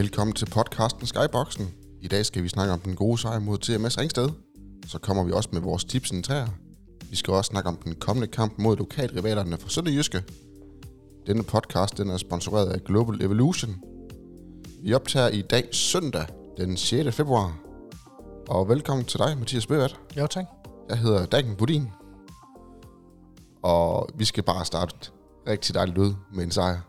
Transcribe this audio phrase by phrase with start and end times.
[0.00, 1.74] Velkommen til podcasten Skyboxen.
[2.00, 4.28] I dag skal vi snakke om den gode sejr mod TMS Ringsted.
[4.86, 6.46] Så kommer vi også med vores tips i træer.
[7.10, 10.22] Vi skal også snakke om den kommende kamp mod lokalrivalerne fra Sønderjyske.
[11.26, 13.76] Denne podcast den er sponsoreret af Global Evolution.
[14.82, 17.16] Vi optager i dag søndag den 6.
[17.16, 17.58] februar.
[18.48, 19.96] Og velkommen til dig, Mathias Bøvat.
[20.16, 20.44] Jo, tak.
[20.88, 21.88] Jeg hedder Dagen Budin.
[23.62, 25.10] Og vi skal bare starte
[25.48, 26.80] rigtig dejligt ud med en sejr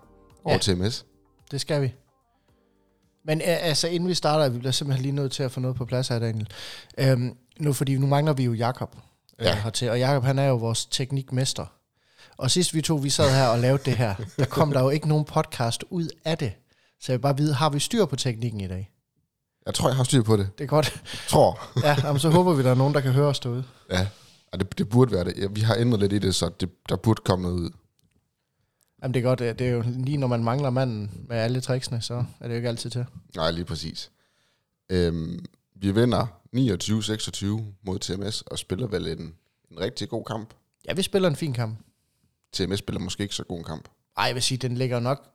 [0.43, 0.73] over Ja.
[0.73, 1.05] TMS.
[1.51, 1.93] Det skal vi.
[3.25, 5.77] Men øh, altså, inden vi starter, vi bliver simpelthen lige nødt til at få noget
[5.77, 6.47] på plads her, Daniel.
[6.97, 8.95] Øhm, nu, fordi nu mangler vi jo Jakob
[9.39, 9.55] øh, Ja.
[9.61, 11.65] hertil, og Jakob han er jo vores teknikmester.
[12.37, 14.89] Og sidst vi to, vi sad her og lavede det her, der kom der jo
[14.89, 16.51] ikke nogen podcast ud af det.
[17.01, 18.89] Så jeg vil bare vide, har vi styr på teknikken i dag?
[19.65, 20.49] Jeg tror, jeg har styr på det.
[20.57, 21.01] Det er godt.
[21.27, 21.59] Tror.
[21.87, 23.63] Ja, jamen, så håber vi, der er nogen, der kan høre os derude.
[23.91, 24.07] Ja,
[24.53, 25.33] og det, det burde være det.
[25.37, 27.69] Ja, vi har ændret lidt i det, så det, der burde komme noget ud.
[29.01, 29.39] Jamen, det er godt.
[29.39, 32.55] Det er jo lige, når man mangler manden med alle tricksene, så er det jo
[32.55, 33.05] ikke altid til.
[33.35, 34.11] Nej, lige præcis.
[34.89, 37.45] Øhm, vi vinder 29-26
[37.83, 39.35] mod TMS og spiller vel en,
[39.71, 40.53] en rigtig god kamp.
[40.87, 41.79] Ja, vi spiller en fin kamp.
[42.51, 43.89] TMS spiller måske ikke så god en kamp.
[44.17, 45.27] Ej, jeg vil sige, den ligger nok...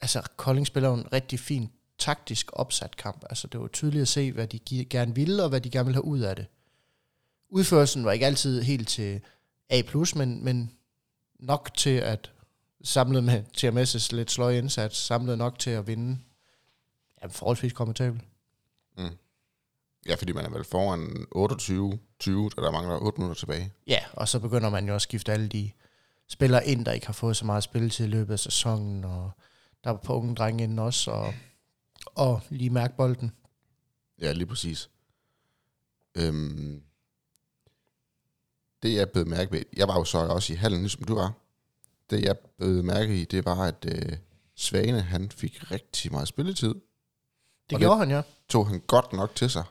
[0.00, 3.24] Altså, Kolding spiller jo en rigtig fin taktisk opsat kamp.
[3.30, 5.96] Altså, det var tydeligt at se, hvad de gerne ville, og hvad de gerne ville
[5.96, 6.46] have ud af det.
[7.50, 9.20] Udførelsen var ikke altid helt til
[9.70, 9.82] A+,
[10.16, 10.70] men, men
[11.40, 12.32] nok til at
[12.84, 16.18] samlet med TMS' lidt sløje indsats, samlet nok til at vinde
[17.22, 18.24] ja, forholdsvis komfortabelt.
[20.06, 23.72] Ja, fordi man er vel foran 28-20, da der mangler 8 minutter tilbage.
[23.86, 25.70] Ja, og så begynder man jo at skifte alle de
[26.28, 29.30] spillere ind, der ikke har fået så meget spilletid i løbet af sæsonen, og
[29.84, 31.34] der er på unge drenge inden også, og,
[32.14, 33.32] og lige mærke bolden.
[34.20, 34.90] Ja, lige præcis.
[36.14, 36.82] Øhm,
[38.82, 41.32] det jeg blev mærke ved, jeg var jo så også i hallen, ligesom du var.
[42.10, 44.16] Det jeg blev mærke i, det var, at øh,
[44.56, 46.74] Svane, han fik rigtig meget spilletid.
[47.70, 48.22] Det Og gjorde han, ja.
[48.48, 49.64] Tog han godt nok til sig.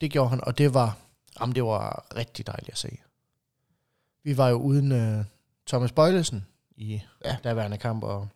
[0.00, 0.96] Det gjorde han, og det var,
[1.40, 2.98] jamen, det var rigtig dejligt at se.
[4.24, 5.24] Vi var jo uden uh,
[5.66, 7.36] Thomas Bøjlesen i Ja.
[7.44, 8.28] daværende kamp, og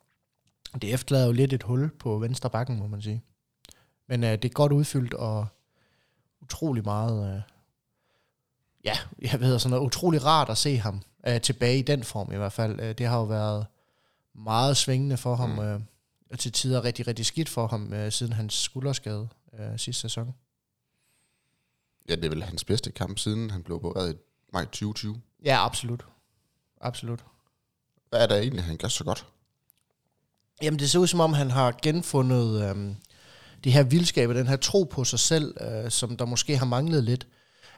[0.81, 3.23] det efterlader jo lidt et hul på venstre bakken, må man sige.
[4.07, 5.47] Men uh, det er godt udfyldt, og
[6.41, 7.41] utrolig meget, uh,
[8.83, 8.97] ja,
[9.31, 12.35] jeg ved sådan noget, utrolig rart at se ham uh, tilbage i den form i
[12.35, 12.79] hvert fald.
[12.79, 13.65] Uh, det har jo været
[14.35, 15.59] meget svingende for ham, Mm.
[15.75, 15.81] uh,
[16.31, 20.33] og til tider rigtig, rigtig skidt for ham, uh, siden hans skulderskade uh, sidste sæson.
[22.09, 24.17] Ja, det er vel hans bedste kamp, siden han blev opereret i
[24.53, 25.21] maj 2020.
[25.45, 26.05] Ja, absolut.
[26.81, 27.25] Absolut.
[28.09, 29.25] Hvad er der egentlig, han gør så godt?
[30.61, 32.95] Jamen, det ser ud som om, han har genfundet øhm,
[33.63, 36.65] det her vildskab og den her tro på sig selv, øh, som der måske har
[36.65, 37.27] manglet lidt.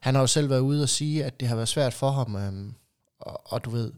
[0.01, 2.35] Han har jo selv været ude og sige, at det har været svært for ham,
[2.35, 2.73] øhm,
[3.19, 3.93] og, og du ved,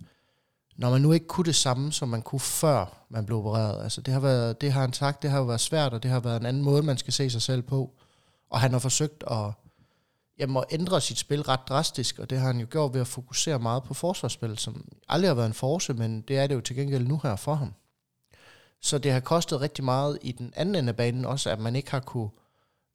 [0.75, 4.02] når man nu ikke kunne det samme, som man kunne før man blev opereret, altså
[4.02, 6.19] det har, været, det har han sagt, det har jo været svært, og det har
[6.19, 7.94] været en anden måde, man skal se sig selv på.
[8.50, 9.52] Og han har forsøgt at,
[10.40, 13.08] jamen, at ændre sit spil ret drastisk, og det har han jo gjort ved at
[13.08, 16.62] fokusere meget på forsvarsspil, som aldrig har været en force, men det er det jo
[16.62, 17.74] til gengæld nu her for ham.
[18.81, 21.75] Så det har kostet rigtig meget i den anden ende af banen også, at man
[21.75, 22.29] ikke har kunne,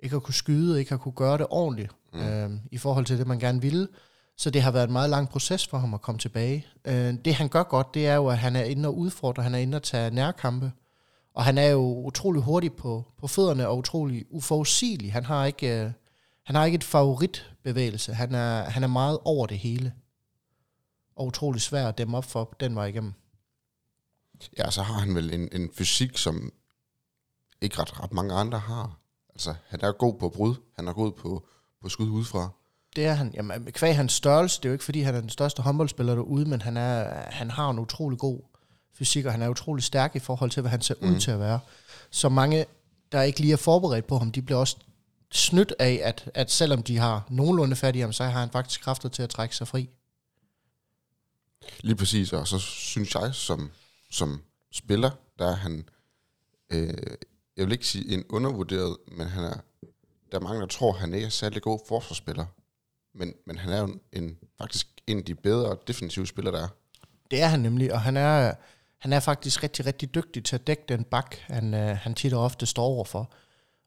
[0.00, 2.20] ikke har kunne skyde, ikke har kunne gøre det ordentligt mm.
[2.20, 3.88] øh, i forhold til det, man gerne ville.
[4.36, 6.66] Så det har været en meget lang proces for ham at komme tilbage.
[6.84, 9.54] Øh, det han gør godt, det er jo, at han er inde og udfordre, han
[9.54, 10.72] er inde og tage nærkampe.
[11.34, 15.12] Og han er jo utrolig hurtig på, på fødderne og utrolig uforudsigelig.
[15.12, 15.90] Han har ikke, øh,
[16.44, 18.14] han har ikke et favoritbevægelse.
[18.14, 19.92] Han er, han er meget over det hele.
[21.16, 23.12] Og utrolig svær at dæmme op for den vej igennem.
[24.58, 26.52] Ja, så har han vel en, en fysik, som
[27.60, 28.98] ikke ret, ret mange andre har.
[29.28, 30.54] Altså, han er god på brud.
[30.76, 31.46] Han er god på,
[31.82, 32.50] på skud udefra.
[32.96, 33.30] Det er han.
[33.34, 36.44] Jamen, kvæg hans størrelse, det er jo ikke fordi, han er den største håndboldspiller derude,
[36.44, 38.40] men han, er, han har en utrolig god
[38.94, 41.14] fysik, og han er utrolig stærk i forhold til, hvad han ser mm.
[41.14, 41.60] ud til at være.
[42.10, 42.64] Så mange,
[43.12, 44.76] der ikke lige er forberedt på ham, de bliver også
[45.32, 48.80] snydt af, at, at selvom de har nogenlunde fat i ham, så har han faktisk
[48.80, 49.90] kræfter til at trække sig fri.
[51.80, 53.70] Lige præcis, og så synes jeg, som,
[54.10, 54.42] som
[54.72, 55.88] spiller, der er han,
[56.70, 56.94] øh,
[57.56, 59.56] jeg vil ikke sige en undervurderet, men han er,
[60.32, 62.46] der er mange, der tror, han ikke er særlig god forsvarsspiller.
[63.14, 66.68] Men, men han er jo en, faktisk en af de bedre defensive spillere, der er.
[67.30, 68.52] Det er han nemlig, og han er,
[68.98, 72.32] han er faktisk rigtig, rigtig dygtig til at dække den bak, han, øh, han tit
[72.32, 73.32] og ofte står overfor.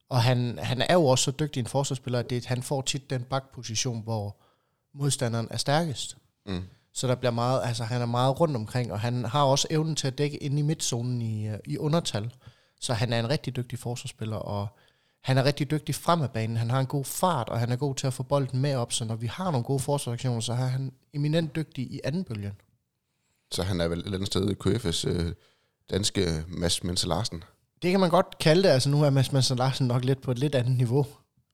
[0.09, 3.09] Og han, han er jo også så dygtig en forsvarsspiller, at det, han får tit
[3.09, 4.37] den bakposition, hvor
[4.93, 6.17] modstanderen er stærkest.
[6.45, 6.63] Mm.
[6.93, 9.95] Så der bliver meget, altså han er meget rundt omkring, og han har også evnen
[9.95, 12.33] til at dække ind i midtzonen i, øh, i undertal.
[12.79, 14.67] Så han er en rigtig dygtig forsvarsspiller, og
[15.27, 16.57] han er rigtig dygtig frem af banen.
[16.57, 18.93] Han har en god fart, og han er god til at få bolden med op,
[18.93, 22.53] så når vi har nogle gode forsvarsaktioner, så er han eminent dygtig i anden bølgen.
[23.51, 25.33] Så han er vel et eller andet sted KF's øh,
[25.89, 27.43] danske Mads Mense Larsen.
[27.81, 28.69] Det kan man godt kalde det.
[28.69, 31.05] Altså nu er Mads Madsen Larsen nok lidt på et lidt andet niveau.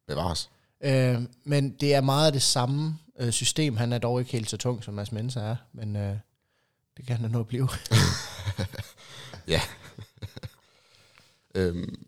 [0.08, 0.50] Bevares.
[0.84, 3.78] Øh, men det er meget det samme øh, system.
[3.78, 5.56] Han er dog ikke helt så tung, som Mads Mensa er.
[5.74, 6.16] Men øh,
[6.98, 7.70] det kan han da nå at blive.
[9.48, 9.62] Ja.
[11.56, 12.06] øhm,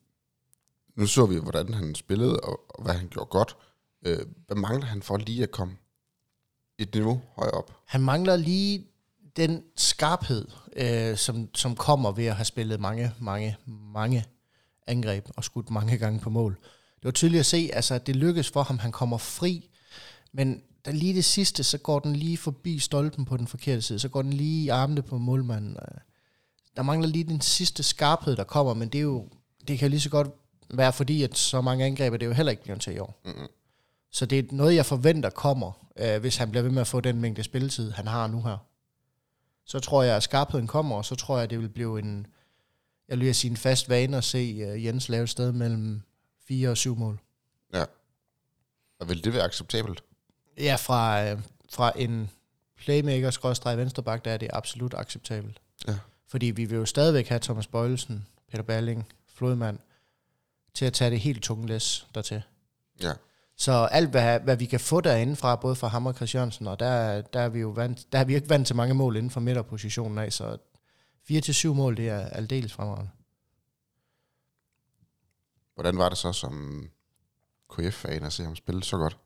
[0.96, 3.58] nu så vi, hvordan han spillede, og, og hvad han gjorde godt.
[4.06, 5.78] Øh, hvad mangler han for lige at komme
[6.78, 7.72] et niveau højere op?
[7.86, 8.86] Han mangler lige
[9.36, 13.58] den skarphed, øh, som, som kommer ved at have spillet mange, mange,
[13.94, 14.26] mange
[14.88, 16.58] angreb og skudt mange gange på mål.
[16.96, 19.70] Det var tydeligt at se, altså, at det lykkes for ham, han kommer fri,
[20.34, 24.00] men da lige det sidste, så går den lige forbi stolpen på den forkerte side,
[24.00, 25.72] så går den lige i armene på målmanden.
[25.72, 25.98] Øh,
[26.76, 29.30] der mangler lige den sidste skarphed, der kommer, men det er jo,
[29.68, 30.28] det kan jo lige så godt
[30.70, 33.22] være fordi, at så mange angreb er det jo heller ikke blevet til i år.
[33.26, 33.48] Mm-hmm.
[34.12, 37.02] Så det er noget, jeg forventer kommer, øh, hvis han bliver ved med at få
[37.02, 38.58] den mængde spilletid, han har nu her.
[39.66, 42.28] Så tror jeg, at skarpheden kommer, og så tror jeg, at det vil blive en,
[43.08, 46.02] jeg vil sige en fast vane at se uh, Jens lave et sted mellem
[46.48, 47.20] 4 og 7 mål.
[47.74, 47.84] Ja.
[49.00, 50.04] Og vil det være acceptabelt?
[50.58, 51.40] Ja, fra, øh,
[51.72, 52.30] fra en
[52.78, 55.62] playmaker venstreback, der er det absolut acceptabelt.
[55.88, 55.98] Ja.
[56.28, 59.80] Fordi vi vil jo stadigvæk have Thomas Bøjelsen, Peter Balling, Flodmand,
[60.76, 62.42] til at tage det helt tunge læs dertil.
[63.02, 63.14] Ja.
[63.58, 66.80] Så alt, hvad, hvad vi kan få derinde fra, både fra ham og Christiansen, og
[66.80, 69.30] der, der, er vi jo vant, der er vi ikke vant til mange mål inden
[69.30, 70.58] for midterpositionen af, så
[71.32, 73.12] 4-7 mål, det er aldeles fremragende.
[75.74, 76.86] Hvordan var det så som
[77.74, 79.18] KF-fan at se ham spille så godt?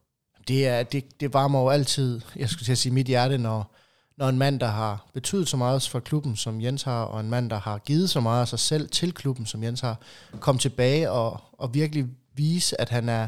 [0.48, 3.76] Det, er, det, det varmer jo altid, jeg skulle til at sige, mit hjerte, når,
[4.20, 7.30] når en mand, der har betydet så meget for klubben, som Jens har, og en
[7.30, 10.00] mand, der har givet så meget af sig selv til klubben, som Jens har,
[10.40, 13.28] kom tilbage og, og virkelig vise, at han er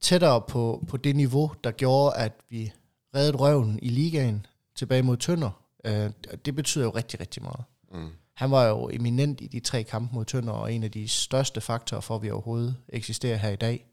[0.00, 2.72] tættere på, på det niveau, der gjorde, at vi
[3.14, 4.46] reddede røven i ligaen
[4.76, 5.50] tilbage mod Tønder.
[5.84, 6.10] Øh,
[6.44, 7.64] det betyder jo rigtig, rigtig meget.
[7.92, 8.10] Mm.
[8.34, 11.60] Han var jo eminent i de tre kampe mod Tønder, og en af de største
[11.60, 13.86] faktorer for, at vi overhovedet eksisterer her i dag.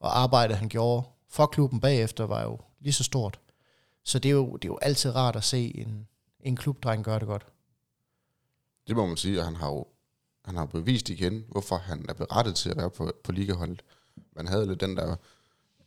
[0.00, 3.38] Og arbejdet, han gjorde for klubben bagefter, var jo lige så stort.
[4.04, 6.06] Så det er jo, det er jo altid rart at se en,
[6.40, 7.46] en klubdreng gøre det godt.
[8.88, 9.86] Det må man sige, og han har jo
[10.44, 13.82] han har bevist igen, hvorfor han er berettet til at være på, på ligaholdet.
[14.36, 15.16] Man havde lidt den der,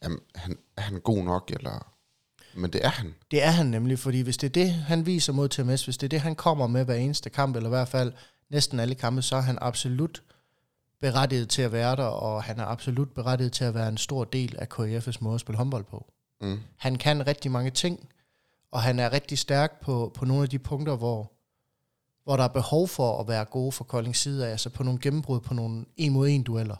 [0.03, 1.93] jamen, han, er han god nok, eller...
[2.55, 3.15] Men det er han.
[3.31, 6.07] Det er han nemlig, fordi hvis det er det, han viser mod TMS, hvis det
[6.07, 8.13] er det, han kommer med hver eneste kamp, eller i hvert fald
[8.49, 10.23] næsten alle kampe, så er han absolut
[11.01, 14.23] berettiget til at være der, og han er absolut berettiget til at være en stor
[14.23, 16.13] del af KIF's måde at spille håndbold på.
[16.43, 16.59] Mm.
[16.77, 18.09] Han kan rigtig mange ting,
[18.71, 21.31] og han er rigtig stærk på, på nogle af de punkter, hvor,
[22.23, 25.39] hvor der er behov for at være gode for Koldings side altså på nogle gennembrud,
[25.39, 26.75] på nogle en mod en dueller.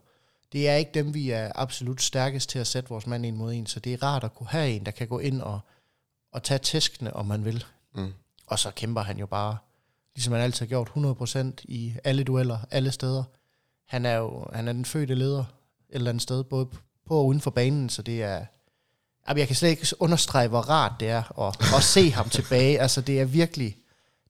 [0.52, 3.54] Det er ikke dem, vi er absolut stærkest til at sætte vores mand en mod
[3.54, 5.60] en, så det er rart at kunne have en, der kan gå ind og,
[6.32, 7.66] og tage tæskene, om man vil.
[7.96, 8.14] Mm.
[8.48, 9.58] Og så kæmper han jo bare,
[10.16, 13.24] ligesom han altid har gjort, 100% i alle dueller, alle steder.
[13.86, 15.46] Han er jo han er den fødte leder et
[15.90, 16.70] eller andet sted, både
[17.06, 18.46] på og uden for banen, så det er...
[19.28, 22.80] Jamen, jeg kan slet ikke understrege, hvor rart det er at, at se ham tilbage.
[22.80, 23.78] Altså, det er virkelig...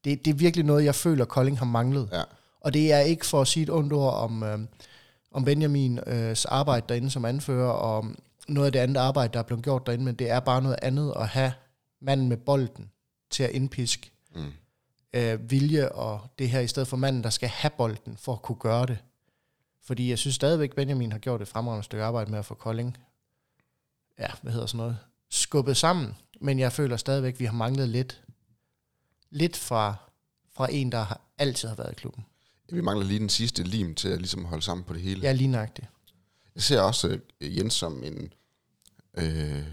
[0.04, 2.10] Det, det er virkelig noget, jeg føler, Kolding har manglet.
[2.12, 2.22] Ja.
[2.62, 4.60] Og det er ikke for at sige et ondt ord om, øh,
[5.32, 8.18] om Benjamins arbejde derinde som anfører, og om
[8.48, 10.78] noget af det andet arbejde, der er blevet gjort derinde, men det er bare noget
[10.82, 11.54] andet at have
[12.02, 12.90] manden med bolden
[13.32, 14.52] til at indpiske Mm.
[15.14, 18.42] øh, vilje og det her, i stedet for manden, der skal have bolden for at
[18.42, 18.98] kunne gøre det.
[19.86, 22.98] Fordi jeg synes stadigvæk, Benjamin har gjort et fremragende stykke arbejde med at få Kolding,
[24.20, 24.98] ja, hvad hedder sådan noget,
[25.30, 26.16] skubbet sammen.
[26.42, 28.24] Men jeg føler stadigvæk, at vi har manglet lidt,
[29.30, 29.96] lidt fra,
[30.54, 32.26] fra en, der har, altid har været i klubben.
[32.72, 35.28] Vi mangler lige den sidste lim til at ligesom holde sammen på det hele.
[35.28, 35.90] Er lige nøjagtig.
[36.56, 38.34] Jeg ser også øh, Jens som en,
[39.18, 39.64] øh,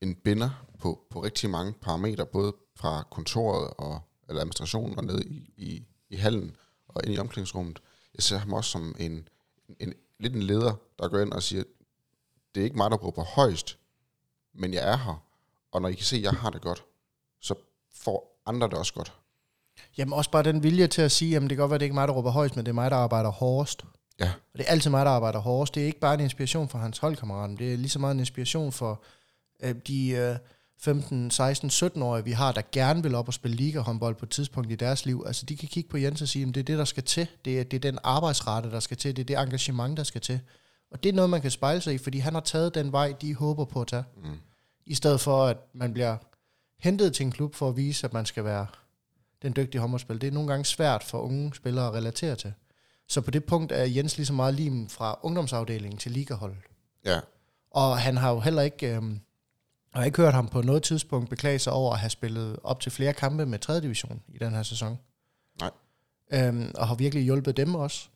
[0.00, 5.20] en binder på, på rigtig mange parametre, både fra kontoret og eller administrationen og ned
[5.20, 6.56] i, i, i hallen
[6.88, 7.80] og ind i omklædningsrummet.
[8.14, 9.28] Jeg ser ham også som en,
[9.80, 11.64] en, lidt en leder, der går ind og siger,
[12.54, 13.78] det er ikke mig, der råber højst,
[14.54, 15.22] men jeg er her,
[15.72, 16.84] og når I kan se, at jeg har det godt,
[17.40, 17.54] så
[17.94, 19.12] får andre det også godt.
[19.98, 21.86] Jamen også bare den vilje til at sige, jamen det kan godt være, det er
[21.86, 23.84] ikke mig, der råber højst, men det er mig, der arbejder hårdest.
[24.20, 24.32] Ja.
[24.52, 25.74] Og det er altid mig, der arbejder hårdest.
[25.74, 28.20] Det er ikke bare en inspiration for hans holdkammerater, det er lige så meget en
[28.20, 29.02] inspiration for
[29.62, 30.36] øh, de øh,
[30.80, 34.72] 15, 16, 17-årige, vi har, der gerne vil op og spille liga-håndbold på et tidspunkt
[34.72, 35.24] i deres liv.
[35.26, 37.26] Altså de kan kigge på Jens og sige, at det er det, der skal til.
[37.44, 39.16] Det er, det er den arbejdsrate, der skal til.
[39.16, 40.40] Det er det engagement, der skal til.
[40.94, 43.14] Og det er noget, man kan spejle sig i, fordi han har taget den vej,
[43.20, 44.04] de håber på at tage.
[44.16, 44.38] Mm.
[44.86, 46.16] I stedet for, at man bliver
[46.78, 48.66] hentet til en klub for at vise, at man skal være
[49.42, 50.20] den dygtige håndboldspiller.
[50.20, 52.52] Det er nogle gange svært for unge spillere at relatere til.
[53.08, 56.58] Så på det punkt er Jens lige så meget lim fra ungdomsafdelingen til ligaholdet.
[57.04, 57.20] Ja,
[57.70, 59.10] Og han har jo heller ikke, øhm,
[59.92, 62.80] jeg har ikke hørt ham på noget tidspunkt beklage sig over at have spillet op
[62.80, 63.80] til flere kampe med 3.
[63.80, 64.98] division i den her sæson.
[65.60, 65.70] Nej.
[66.32, 68.08] øhm, og har virkelig hjulpet dem også.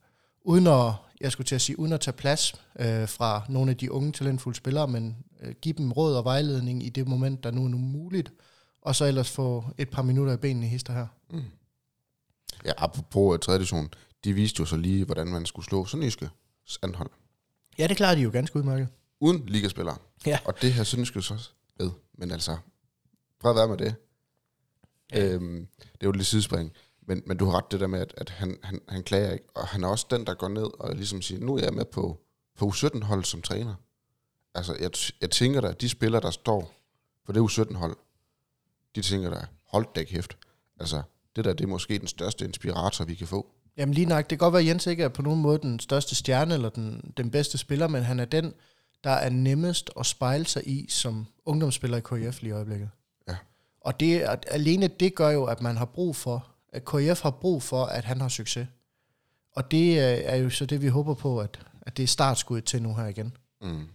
[0.48, 3.76] Uden at, jeg skulle til at sige, uden at tage plads øh, fra nogle af
[3.76, 7.50] de unge talentfulde spillere, men øh, give dem råd og vejledning i det moment, der
[7.50, 8.32] nu er nu muligt,
[8.82, 11.06] og så ellers få et par minutter i benene i hister her.
[11.30, 11.42] Mm.
[12.64, 13.88] Ja, apropos uh, tredje division,
[14.24, 16.30] de viste jo så lige, hvordan man skulle slå Sønderjyske
[16.82, 17.10] anhold.
[17.78, 18.88] Ja, det klarer de jo ganske udmærket.
[19.20, 19.96] Uden ligaspillere.
[20.26, 20.38] Ja.
[20.44, 21.90] Og det her Sønderjyske så ved.
[22.18, 22.56] Men altså,
[23.40, 23.94] prøv at være med det.
[25.12, 25.24] Ja.
[25.24, 25.32] Ja.
[25.32, 26.72] Øhm, det er jo et lille sidespring.
[27.08, 29.44] Men, men du har ret det der med, at, at han, han, han klager ikke.
[29.54, 31.84] Og han er også den, der går ned og ligesom siger, nu er jeg med
[31.84, 32.20] på,
[32.58, 33.74] på U17-hold som træner.
[34.54, 36.74] Altså, jeg, jeg tænker da, at de spillere, der står
[37.26, 37.96] på det U17-hold,
[38.94, 40.36] de tænker da, hold da kæft.
[40.80, 41.02] Altså,
[41.36, 43.46] det der, det er måske den største inspirator, vi kan få.
[43.76, 45.80] Jamen lige nok, det kan godt være, at Jens ikke er på nogen måde den
[45.80, 48.54] største stjerne eller den, den bedste spiller, men han er den,
[49.04, 52.90] der er nemmest at spejle sig i som ungdomsspiller i KIF lige i øjeblikket.
[53.28, 53.36] Ja.
[53.80, 56.46] Og det, alene det gør jo, at man har brug for,
[56.78, 58.68] KIF har brug for, at han har succes.
[59.52, 62.64] Og det øh, er jo så det, vi håber på, at, at det er startskuddet
[62.64, 63.36] til nu her igen.
[63.60, 63.88] Mm.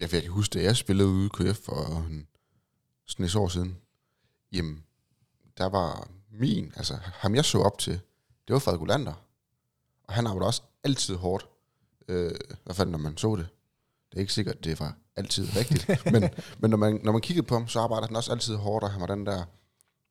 [0.00, 2.26] Ja, for jeg kan huske, da jeg spillede ude i KF for en,
[3.06, 3.76] sådan et år siden,
[4.52, 4.84] jamen,
[5.58, 7.92] der var min, altså ham jeg så op til,
[8.48, 9.24] det var Frederik Olander.
[10.04, 11.48] Og han arbejdede også altid hårdt.
[12.08, 13.48] Øh, I hvert fald, når man så det.
[14.10, 15.88] Det er ikke sikkert, det var altid rigtigt.
[16.12, 18.84] men men når, man, når man kiggede på ham, så arbejdede han også altid hårdt,
[18.84, 19.44] og han var den der...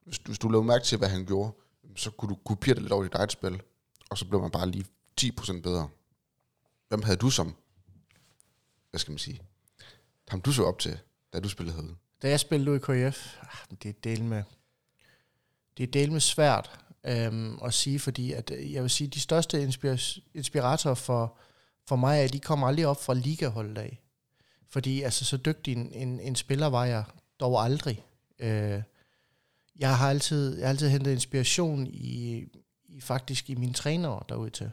[0.04, 1.52] Hvis du, hvis du lavede mærke til, hvad han gjorde,
[1.98, 3.62] så kunne du kopiere det lidt over dit eget spil,
[4.10, 4.86] og så blev man bare lige
[5.20, 5.88] 10% bedre.
[6.88, 7.54] Hvem havde du som,
[8.90, 9.40] hvad skal man sige,
[10.28, 10.98] ham du så op til,
[11.32, 11.96] da du spillede herude?
[12.22, 14.42] Da jeg spillede ud i KF, ah, det er del med,
[15.76, 19.20] det er del med svært øhm, at sige, fordi at, øh, jeg vil sige, de
[19.20, 21.38] største inspir- inspiratorer for,
[21.86, 24.00] for mig, er, de kommer aldrig op fra ligaholdet af.
[24.70, 27.04] Fordi altså, så dygtig en, en, en spiller var jeg
[27.40, 28.04] dog aldrig.
[28.38, 28.82] Øh,
[29.78, 32.44] jeg har altid, jeg har altid hentet inspiration i,
[32.88, 34.70] i faktisk i mine trænere derude til.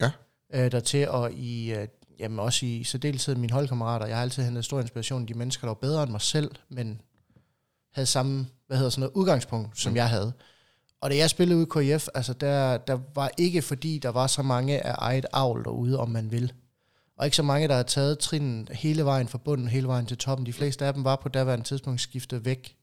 [0.00, 0.10] Ja.
[0.54, 1.88] Øh, dertil, og i, øh,
[2.18, 4.06] jamen også i særdeleshed mine holdkammerater.
[4.06, 6.50] Jeg har altid hentet stor inspiration i de mennesker, der var bedre end mig selv,
[6.68, 7.00] men
[7.92, 9.96] havde samme, hvad hedder sådan noget, udgangspunkt, som Mm.
[9.96, 10.32] jeg havde.
[11.00, 14.26] Og da jeg spillede ude i KIF, altså der, der var ikke fordi, der var
[14.26, 16.52] så mange af eget avl derude, om man vil.
[17.18, 20.18] Og ikke så mange, der har taget trin hele vejen fra bunden, hele vejen til
[20.18, 20.46] toppen.
[20.46, 22.76] De fleste af dem var på daværende tidspunkt skiftet væk.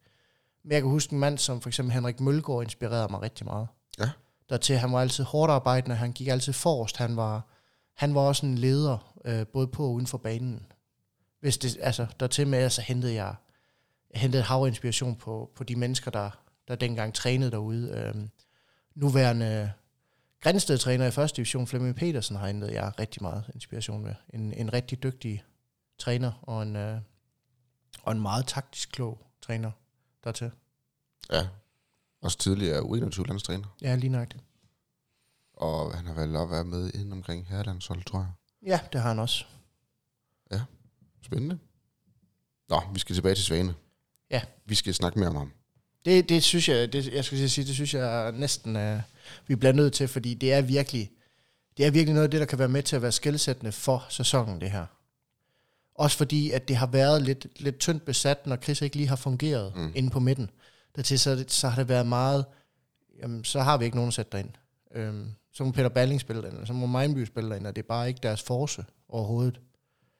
[0.64, 3.68] Men jeg kan huske en mand, som for eksempel Henrik Mølgaard inspirerede mig rigtig meget.
[4.00, 4.10] Ja.
[4.50, 7.48] Dertil, han var altid hårdt arbejdende, han gik altid forrest, han var,
[7.96, 10.66] han var også en leder, øh, både på og uden for banen.
[11.40, 13.36] Hvis det, altså, dertil med, så hentede jeg,
[14.14, 16.30] jeg hentede et hav af inspiration på, på de mennesker, der,
[16.68, 17.92] der dengang trænede derude.
[17.92, 18.30] Øhm,
[18.96, 19.72] nuværende
[20.42, 24.16] Grænsted-træner i første division, Flemming Petersen, har hentet jeg rigtig meget inspiration med.
[24.34, 25.44] En, en rigtig dygtig
[26.00, 26.98] træner, og en, øh,
[28.04, 29.72] og en meget taktisk klog træner
[30.24, 30.52] dertil.
[31.32, 31.48] Ja.
[32.22, 33.76] Også tidligere U21-landstræner.
[33.82, 34.44] Ja, lige nøjagtigt.
[35.54, 38.32] Og han har vel også været med inden omkring herrelandshold, tror jeg.
[38.66, 39.46] Ja, det har han også.
[41.26, 41.60] Spændende.
[42.70, 43.76] Nå, vi skal tilbage til Svane.
[44.32, 44.42] Ja.
[44.66, 45.52] Vi skal snakke mere om ham.
[46.06, 49.00] Det, det synes jeg, det, jeg skal sige, det synes jeg næsten, uh,
[49.48, 51.12] vi bliver nødt til, fordi det er virkelig,
[51.78, 54.06] det er virkelig noget af det, der kan være med til at være skældsættende for
[54.10, 54.86] sæsonen, det her.
[55.96, 59.16] Også fordi, at det har været lidt, lidt tyndt besat, når Chris ikke lige har
[59.16, 59.92] fungeret Mm.
[59.96, 60.50] inde på midten.
[60.96, 62.46] Dertil så, så har det været meget,
[63.22, 64.50] jamen, så har vi ikke nogen at sætte derind.
[64.96, 67.88] Øhm, så må Peter Balling spille derind, så må Mindby spille derind, og det er
[67.88, 69.60] bare ikke deres force overhovedet.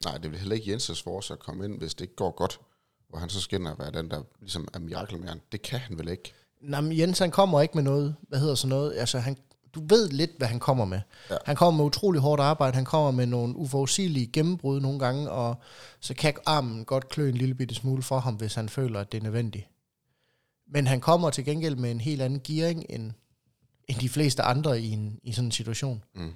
[0.04, 2.60] Nej, det vil heller ikke Jensens force at komme ind, hvis det ikke går godt.
[3.08, 5.40] Hvor han så ind og være den, der ligesom er mirakelmæren.
[5.52, 6.32] Det kan han vel ikke.
[6.60, 9.36] Nej, men Jens han kommer ikke med noget, hvad hedder sådan noget, altså han,
[9.74, 11.00] du ved lidt, hvad han kommer med.
[11.30, 11.36] Ja.
[11.44, 15.56] Han kommer med utrolig hårdt arbejde, han kommer med nogle uforudsigelige gennembrud nogle gange, og
[16.00, 19.12] så kan armen godt klø en lille bitte smule for ham, hvis han føler, at
[19.12, 19.68] det er nødvendigt.
[20.72, 23.12] Men han kommer til gengæld med en helt anden gearing, end,
[23.88, 26.04] end de fleste andre i, en, i sådan en situation.
[26.14, 26.32] Mm.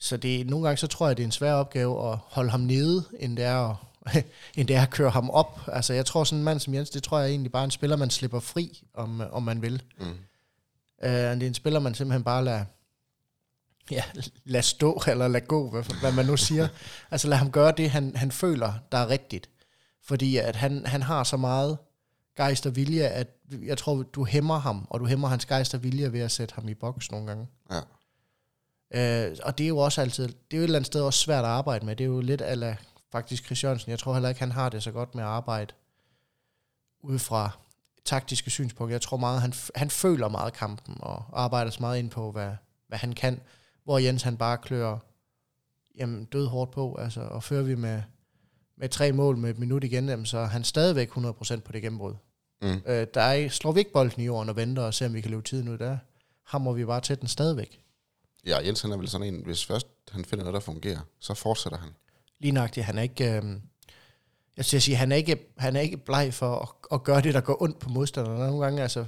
[0.00, 2.60] Så det, nogle gange så tror jeg, det er en svær opgave at holde ham
[2.60, 3.76] nede, end det er at,
[4.56, 5.60] end det er at køre ham op.
[5.72, 7.70] Altså jeg tror sådan en mand som Jens, det tror jeg egentlig bare er en
[7.70, 9.82] spiller, man slipper fri, om, om man vil.
[10.00, 10.06] Mm.
[10.06, 12.64] Uh, det er en spiller, man simpelthen bare lader,
[13.90, 14.02] ja,
[14.44, 16.68] lad stå, eller lad gå, hvad, hvad man nu siger.
[17.10, 19.50] altså lad ham gøre det, han, han føler, der er rigtigt.
[20.02, 21.78] Fordi at han, han har så meget
[22.36, 23.28] gejst og vilje, at
[23.62, 26.54] jeg tror, du hæmmer ham, og du hæmmer hans gejst og vilje ved at sætte
[26.54, 27.46] ham i boks nogle gange.
[27.70, 27.80] Ja.
[28.94, 31.18] Øh, og det er jo også altid, det er jo et eller andet sted også
[31.18, 31.96] svært at arbejde med.
[31.96, 32.76] Det er jo lidt ala
[33.12, 33.90] faktisk Chris Jørgensen.
[33.90, 35.74] Jeg tror heller ikke, han har det så godt med at arbejde
[37.02, 37.50] ud fra
[38.04, 38.94] taktiske synspunkter.
[38.94, 42.50] Jeg tror meget, han, han føler meget kampen og arbejder så meget ind på, hvad,
[42.88, 43.40] hvad han kan.
[43.84, 44.98] Hvor Jens han bare klør
[45.98, 46.94] jamen, død hårdt på.
[46.94, 48.02] Altså, og fører vi med,
[48.76, 51.82] med tre mål med et minut igen, jamen, så er han stadigvæk 100% på det
[51.82, 52.14] gennembrud.
[52.62, 52.82] Mm.
[52.86, 55.20] Øh, der er, slår vi ikke bolden i jorden og venter og ser, om vi
[55.20, 55.98] kan løbe tiden ud der.
[56.46, 57.80] Hammer vi bare til den stadigvæk.
[58.46, 61.34] Ja, Jens han er vel sådan en, hvis først han finder noget, der fungerer, så
[61.34, 61.90] fortsætter han.
[62.40, 63.32] Lige nøjagtigt, han er ikke...
[63.32, 63.42] Øh,
[64.56, 67.34] jeg skal sige, han er ikke, han er ikke bleg for at, at gøre det,
[67.34, 68.38] der går ondt på modstanderne.
[68.38, 69.06] Der er nogle gange, altså,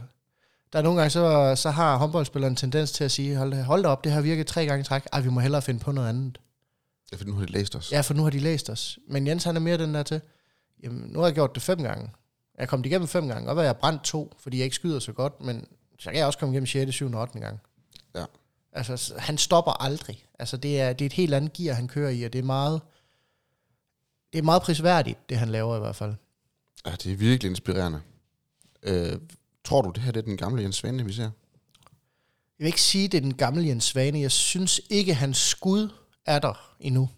[0.73, 3.83] der er nogle gange, så, så har håndboldspilleren en tendens til at sige, hold, hold
[3.83, 5.03] da op, det har virket tre gange i træk.
[5.13, 6.41] Ej, vi må hellere finde på noget andet.
[7.13, 7.93] Ja, for nu har de læst os.
[7.93, 8.99] Ja, for nu har de læst os.
[9.09, 10.21] Men Jens, han er mere den der til,
[10.83, 12.11] jamen, nu har jeg gjort det fem gange.
[12.59, 15.13] Jeg kom igennem fem gange, og hvad jeg brændt to, fordi jeg ikke skyder så
[15.13, 15.67] godt, men
[15.99, 17.13] så kan jeg også komme igennem 6., 7.
[17.13, 17.41] og 8.
[17.41, 17.61] gang.
[18.15, 18.25] Ja.
[18.73, 20.25] Altså, han stopper aldrig.
[20.39, 22.43] Altså, det er, det er et helt andet gear, han kører i, og det er
[22.43, 22.81] meget,
[24.33, 26.15] det er meget prisværdigt, det han laver i hvert fald.
[26.87, 28.01] Ja, det er virkelig inspirerende.
[28.83, 29.17] Øh,
[29.67, 31.23] tror du, det her det er den gamle Jens Svane, vi ser?
[31.23, 34.21] Jeg vil ikke sige, det er den gamle Jens Svane.
[34.21, 35.89] Jeg synes ikke, hans skud
[36.27, 37.11] er der endnu.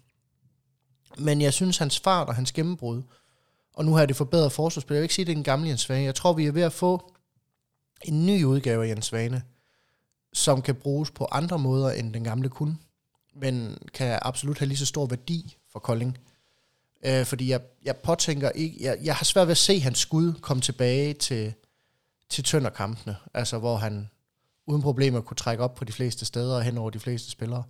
[1.17, 3.01] Men jeg synes, hans fart og hans gennembrud,
[3.73, 4.95] og nu har det forbedret forsvarsspil.
[4.95, 6.05] Jeg vil ikke sige, det er den gamle Jens Svane.
[6.05, 7.13] Jeg tror, vi er ved at få
[8.05, 9.43] en ny udgave af Jens Svane,
[10.33, 12.77] som kan bruges på andre måder, end den gamle kunne,
[13.35, 16.17] men kan absolut have lige så stor værdi for Kolding.
[17.05, 20.33] Øh, fordi jeg, jeg påtænker ikke, jeg, jeg har svært ved at se hans skud
[20.33, 21.53] komme tilbage til,
[22.29, 24.09] til tønderkampene, altså hvor han
[24.67, 27.63] uden problemer kunne trække op på de fleste steder og hen over de fleste spillere.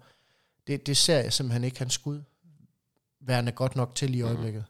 [0.67, 2.21] Det, det ser jeg simpelthen ikke hans skud
[3.19, 4.65] værende godt nok til i øjeblikket.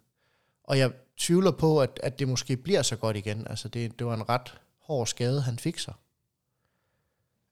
[0.63, 3.47] Og jeg tvivler på, at, at det måske bliver så godt igen.
[3.47, 5.93] Altså det, det var en ret hård skade, han fik sig.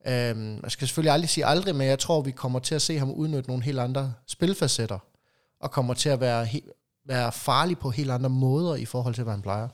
[0.08, 2.98] Øhm, jeg skal selvfølgelig aldrig sige aldrig, men jeg tror, vi kommer til at se
[2.98, 5.00] ham udnytte nogle helt andre spilfacetter,
[5.60, 6.62] og kommer til at være, he,
[7.06, 9.68] være farlig på helt andre måder i forhold til, hvad han plejer.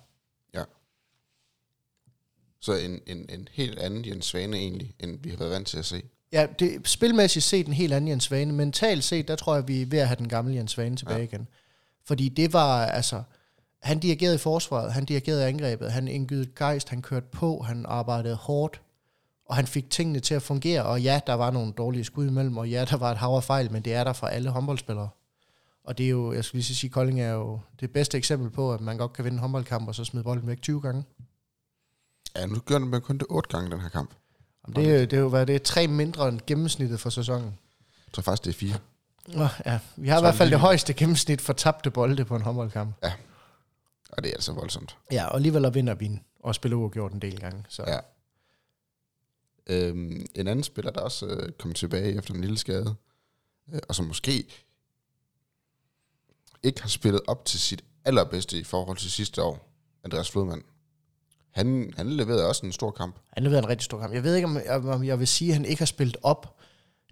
[2.63, 5.77] Så en, en, en helt anden Jens Svane egentlig, end vi har været vant til
[5.77, 6.03] at se.
[6.31, 8.53] Ja, det, spilmæssigt set en helt anden Jens Svane.
[8.53, 11.17] Mentalt set, der tror jeg, vi er ved at have den gamle Jens Svane tilbage
[11.17, 11.23] ja.
[11.23, 11.47] igen.
[12.05, 13.23] Fordi det var, altså,
[13.81, 18.35] han dirigerede i forsvaret, han dirigerede angrebet, han indgydede gejst, han kørte på, han arbejdede
[18.35, 18.81] hårdt,
[19.45, 20.83] og han fik tingene til at fungere.
[20.83, 23.43] Og ja, der var nogle dårlige skud imellem, og ja, der var et hav af
[23.43, 25.09] fejl, men det er der for alle håndboldspillere.
[25.83, 28.73] Og det er jo, jeg skulle lige sige, Kolding er jo det bedste eksempel på,
[28.73, 31.03] at man godt kan vinde en håndboldkamp, og så smide bolden væk 20 gange.
[32.35, 34.13] Ja, nu gør den kun det otte gange, den her kamp.
[34.67, 37.09] Jamen, det, er jo- det er jo hvad, det er tre mindre end gennemsnittet for
[37.09, 37.45] sæsonen.
[38.07, 38.79] Jeg tror faktisk, det er fire.
[39.27, 39.79] Nå, ja.
[39.95, 42.41] Vi har i Så hvert fald lige- det højeste gennemsnit for tabte bolde på en
[42.41, 42.95] håndboldkamp.
[44.09, 44.97] Og det er altså voldsomt.
[45.11, 47.65] Ja, og alligevel vinder vi og spiller uafgjort en del gange.
[47.69, 47.83] Så.
[47.87, 47.99] Ja.
[49.67, 52.95] Øhm, en anden spiller, der også øh, kom tilbage efter en lille skade,
[53.73, 54.47] øh, og som måske
[56.63, 59.69] ikke har spillet op til sit allerbedste i forhold til sidste år,
[60.03, 60.63] Andreas Flodman.
[61.53, 63.15] Han, han leverede også en stor kamp.
[63.33, 64.13] Han leverede en rigtig stor kamp.
[64.13, 66.59] Jeg ved ikke, om jeg, om jeg vil sige, at han ikke har spillet op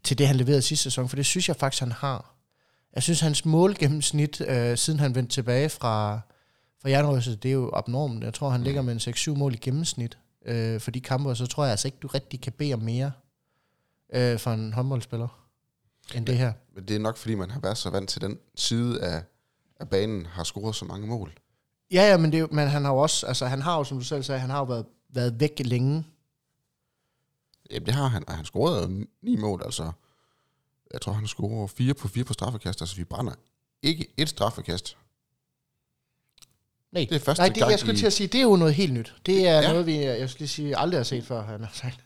[0.03, 2.35] til det, han leverede sidste sæson, for det synes jeg faktisk, han har.
[2.95, 6.19] Jeg synes, hans målgennemsnit, øh, siden han vendte tilbage fra,
[6.81, 8.23] fra jernrystet, det er jo abnormt.
[8.23, 11.37] Jeg tror, han ligger med en 6-7 mål i gennemsnit øh, for de kampe, og
[11.37, 13.11] så tror jeg altså ikke, du rigtig kan bede om mere
[14.13, 15.47] øh, for en håndboldspiller
[16.15, 16.53] end det her.
[16.75, 19.23] Men det er nok, fordi man har været så vant til den side af,
[19.79, 21.33] af banen, har scoret så mange mål.
[21.91, 23.83] Ja, ja, men, det, er jo- men han har jo også, altså han har jo,
[23.83, 26.05] som du selv sagde, han har jo været, været væk længe.
[27.71, 29.91] Jamen, det har han, og han scorede jo ni mål, altså.
[30.93, 33.33] Jeg tror, han scorer fire på fire på straffekast, altså vi brænder
[33.81, 34.97] ikke et straffekast.
[36.91, 38.41] Nej, Det er første Nej det, gang jeg skulle i- til at sige, det er
[38.43, 39.15] jo noget helt nyt.
[39.25, 39.61] Det er Ja.
[39.61, 39.71] ja.
[39.71, 41.99] noget, vi, jeg skulle lige sige, aldrig har set før, han har sagt.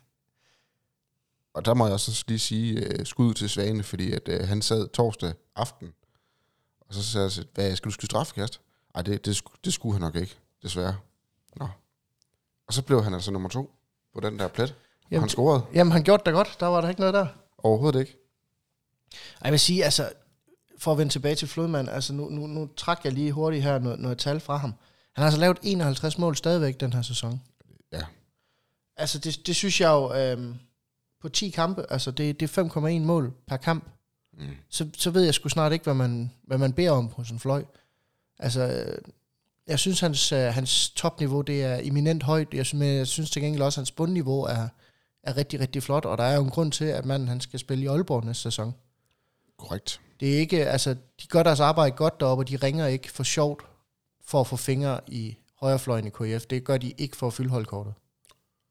[1.53, 4.61] Og der må jeg også lige sige uh, skud til Svane, fordi at, uh, han
[4.61, 5.93] sad torsdag aften,
[6.79, 8.61] og så sagde jeg, så, hvad, skal du skyde straffekast?
[8.95, 10.95] Ej, det, det, det skulle han nok ikke, desværre.
[11.55, 11.67] Nå.
[12.67, 13.71] Og så blev han altså nummer to
[14.13, 14.75] på den der plet.
[15.11, 16.57] Jamen, han scorede Jamen, han gjorde det da godt.
[16.59, 17.27] Der var der ikke noget der.
[17.57, 18.17] overhovedet ikke.
[19.11, 20.09] Ej, Jeg vil sige, altså,
[20.77, 23.79] for at vende tilbage til Flodman, altså nu, nu, nu trak jeg lige hurtigt her
[23.79, 24.73] noget, noget tal fra ham.
[25.13, 27.41] Han har altså lavet 51 mål stadigvæk den her sæson.
[27.91, 28.01] Ja.
[28.97, 30.55] Altså, det, det synes jeg jo, øhm,
[31.21, 33.89] på 10 kampe, altså det, det er 5,1 mål per kamp.
[34.37, 34.47] Mm.
[34.69, 37.35] så, så ved jeg sgu snart ikke, hvad man, hvad man beder om på sådan
[37.35, 37.65] en fløj.
[38.39, 38.85] Altså,
[39.67, 43.31] jeg synes, hans, øh, hans topniveau, det er eminent højt, jeg synes, men jeg synes
[43.31, 44.67] til gengæld også, at hans bundniveau er,
[45.23, 47.59] er rigtig, rigtig flot, og der er jo en grund til, at manden han skal
[47.59, 48.73] spille i Aalborg næste sæson.
[49.57, 50.01] Korrekt.
[50.19, 53.23] Det er ikke, altså, de gør deres arbejde godt deroppe, og de ringer ikke for
[53.23, 53.65] sjovt
[54.25, 56.45] for at få fingre i højrefløjen i KF.
[56.45, 57.93] Det gør de ikke for at fylde holdkortet.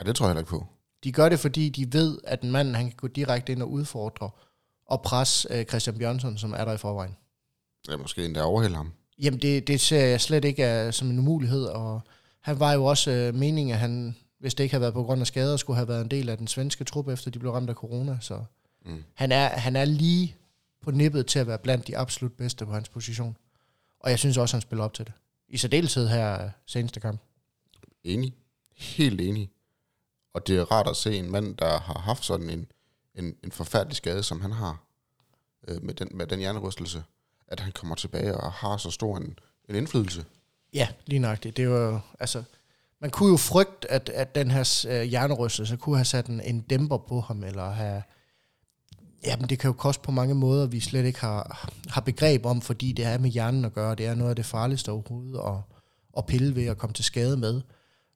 [0.00, 0.66] Ja, det tror jeg heller ikke på.
[1.05, 3.70] De gør det, fordi de ved, at en mand han kan gå direkte ind og
[3.70, 4.31] udfordre
[4.87, 7.16] og presse øh, Christian Bjørnsson, som er der i forvejen.
[7.88, 8.92] Ja, måske endda overhælde ham.
[9.18, 12.00] Jamen, det, det ser jeg slet ikke uh, som en umulighed, og
[12.40, 15.20] han var jo også uh, meningen, at han, hvis det ikke havde været på grund
[15.20, 17.70] af skader, skulle have været en del af den svenske trup, efter de blev ramt
[17.70, 18.44] af corona, så
[18.87, 19.05] Mm.
[19.14, 20.37] han er, han er lige
[20.83, 23.37] på nippet til at være blandt de absolut bedste på hans position.
[24.00, 25.12] Og jeg synes også, han spiller op til det.
[25.48, 27.20] I særdeleshed her uh, seneste kamp.
[28.05, 28.35] Enig.
[28.77, 29.50] Helt enig.
[30.35, 32.66] Og det er rart at se en mand, der har haft sådan en,
[33.14, 34.85] en, en forfærdelig skade, som han har
[35.68, 37.03] øh, med, den, med den hjernerystelse,
[37.48, 40.24] at han kommer tilbage og har så stor en, en indflydelse.
[40.72, 41.57] Ja, lige nøjagtigt.
[41.57, 42.42] Det var altså,
[43.00, 46.61] man kunne jo frygte, at, at den her øh, hjernerystelse kunne have sat en, en
[46.61, 48.02] dæmper på ham, eller have...
[49.26, 52.61] Jamen, det kan jo koste på mange måder, vi slet ikke har, har begreb om,
[52.61, 53.94] fordi det er med hjernen at gøre.
[53.94, 55.76] Det er noget af det farligste overhovedet at,
[56.18, 57.61] at pille ved at komme til skade med.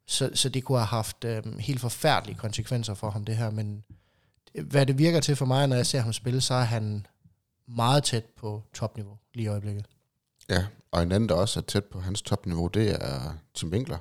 [0.07, 3.51] Så, så det kunne have haft øh, helt forfærdelige konsekvenser for ham, det her.
[3.51, 3.85] Men
[4.55, 7.07] øh, hvad det virker til for mig, når jeg ser ham spille, så er han
[7.69, 9.87] meget tæt på topniveau lige i øjeblikket.
[10.49, 13.99] Ja, og en anden, der også er tæt på hans topniveau, det er Tim Winkler.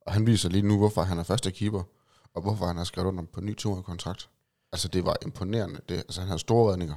[0.00, 1.82] Og han viser lige nu, hvorfor han er første keeper,
[2.34, 3.54] og hvorfor han har skrevet under på en ny
[3.84, 4.28] kontrakt.
[4.72, 5.80] Altså, det var imponerende.
[5.88, 6.94] Det, altså, han havde store redninger.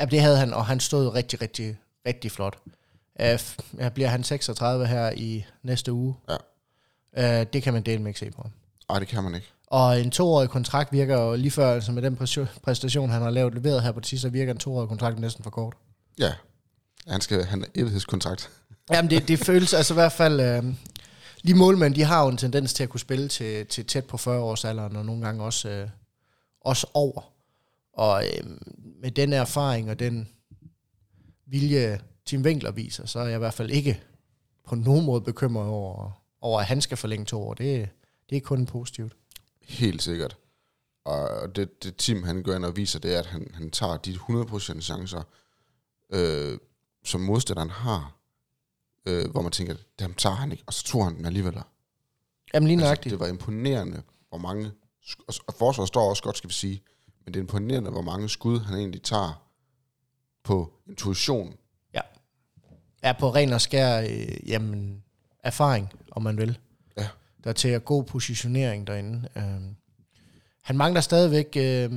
[0.00, 2.58] Ja, det havde han, og han stod rigtig, rigtig, rigtig flot.
[3.20, 6.16] Uh, bliver han 36 her i næste uge.
[7.16, 7.40] Ja.
[7.40, 8.50] Uh, det kan man dele med ikke se på ham.
[8.88, 9.52] Nej, det kan man ikke.
[9.72, 12.16] Og en toårig kontrakt virker jo lige før, altså med den
[12.62, 15.50] præstation, han har lavet leveret her på sidste, så virker en toårig kontrakt næsten for
[15.50, 15.74] kort.
[16.18, 16.32] Ja,
[17.06, 18.50] han skal han evighedskontrakt.
[18.92, 20.40] Jamen, det, det føles altså i hvert fald...
[20.40, 20.74] Øh,
[21.42, 24.16] lige målmænd, de har jo en tendens til at kunne spille til, til tæt på
[24.16, 25.88] 40 års alderen, og nogle gange også, øh,
[26.60, 27.32] også over.
[27.92, 28.50] Og øh,
[29.02, 30.28] med den erfaring og den
[31.46, 34.00] vilje, Tim Winkler viser, så er jeg i hvert fald ikke
[34.68, 37.54] på nogen måde bekymret over, over at han skal forlænge to år.
[37.54, 37.88] Det,
[38.30, 39.12] det er kun positivt.
[39.64, 40.36] Helt sikkert.
[41.04, 44.12] Og det, det Tim han gør og viser, det er, at han, han tager de
[44.14, 45.22] 100% chancer,
[46.12, 46.58] øh,
[47.04, 48.16] som modstanderen har,
[49.06, 51.54] øh, hvor man tænker, dem tager han ikke, og så tog han den alligevel.
[52.54, 53.10] Jamen lige Altså, nøjagtigt.
[53.10, 54.70] det var imponerende, hvor mange,
[55.28, 56.82] og og forsvaret står også godt, skal vi sige,
[57.24, 59.48] men det er imponerende, hvor mange skud han egentlig tager
[60.44, 61.56] på intuition.
[61.94, 62.00] Ja.
[63.02, 65.02] Er på ren og skær, øh, jamen,
[65.44, 66.58] erfaring, om man vil.
[67.44, 67.44] Ja.
[67.44, 69.28] Der er til at god positionering derinde.
[69.36, 69.62] Øh,
[70.62, 71.56] han mangler stadigvæk...
[71.56, 71.92] Øh,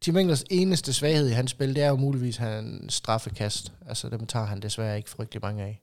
[0.00, 3.72] Tim Winklers eneste svaghed i hans spil, det er jo muligvis hans straffekast.
[3.88, 5.82] Altså, dem tager han desværre ikke frygtelig mange af.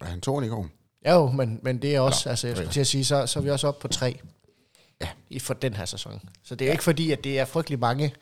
[0.00, 0.68] Og han tog i går.
[1.04, 2.62] Ja jo, men, men det er også, Nå, altså jeg ja.
[2.62, 4.20] skulle til at sige, så, så er vi også oppe på tre.
[5.00, 5.08] Ja.
[5.30, 6.20] I for den her sæson.
[6.42, 8.14] Så det er ikke fordi, at det er frygtelig mange,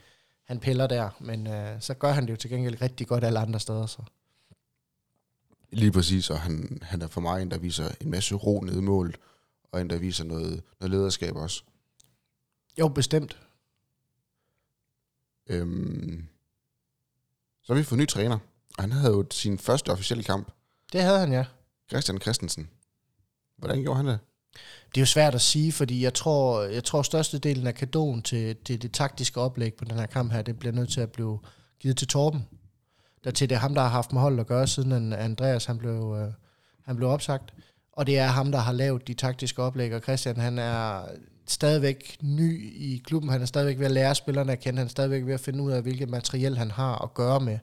[0.44, 3.38] han piller der, men øh, så gør han det jo til gengæld rigtig godt alle
[3.38, 3.86] andre steder.
[3.86, 4.02] Så.
[5.74, 8.78] Lige præcis, og han, han er for mig en, der viser en masse ro nede
[8.78, 9.16] i målet,
[9.72, 11.62] og en, der viser noget, noget lederskab også.
[12.78, 13.38] Jo, bestemt.
[15.46, 16.26] Øhm,
[17.62, 18.38] så har vi fået ny træner,
[18.76, 20.52] og han havde jo sin første officielle kamp,
[20.92, 21.44] Det havde han, ja.
[21.88, 22.68] Christian Christensen.
[23.56, 24.18] Hvordan gjorde han det?
[24.88, 28.56] Det er jo svært at sige, fordi jeg tror, jeg tror størstedelen af kadoen til,
[28.56, 31.38] til det taktiske oplæg på den her kamp her, det bliver nødt til at blive
[31.80, 32.46] givet til Torben.
[33.24, 35.64] Der til det er ham, der har haft med holdet at gøre, siden an- Andreas
[35.64, 36.32] han blev, øh,
[36.84, 37.54] han blev opsagt.
[37.92, 41.04] Og det er ham, der har lavet de taktiske oplæg, og Christian han er
[41.46, 43.30] stadigvæk ny i klubben.
[43.30, 44.78] Han er stadigvæk ved at lære spillerne at kende.
[44.78, 47.58] Han er stadigvæk ved at finde ud af, hvilket materiel han har at gøre med.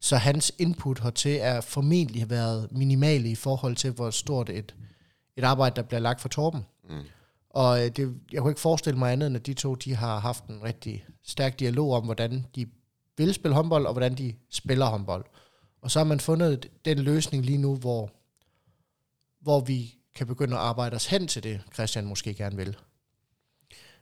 [0.00, 4.74] Så hans input hertil er formentlig har været minimale i forhold til, hvor stort et,
[5.36, 6.66] et arbejde, der bliver lagt for Torben.
[6.90, 6.96] Mm.
[7.50, 10.18] Og øh, det, jeg kunne ikke forestille mig andet, end at de to de har
[10.20, 12.66] haft en rigtig stærk dialog om, hvordan de
[13.18, 15.24] vil spille håndbold, og hvordan de spiller håndbold.
[15.82, 18.10] Og så har man fundet den løsning lige nu, hvor,
[19.40, 22.76] hvor vi kan begynde at arbejde os hen til det, Christian måske gerne vil.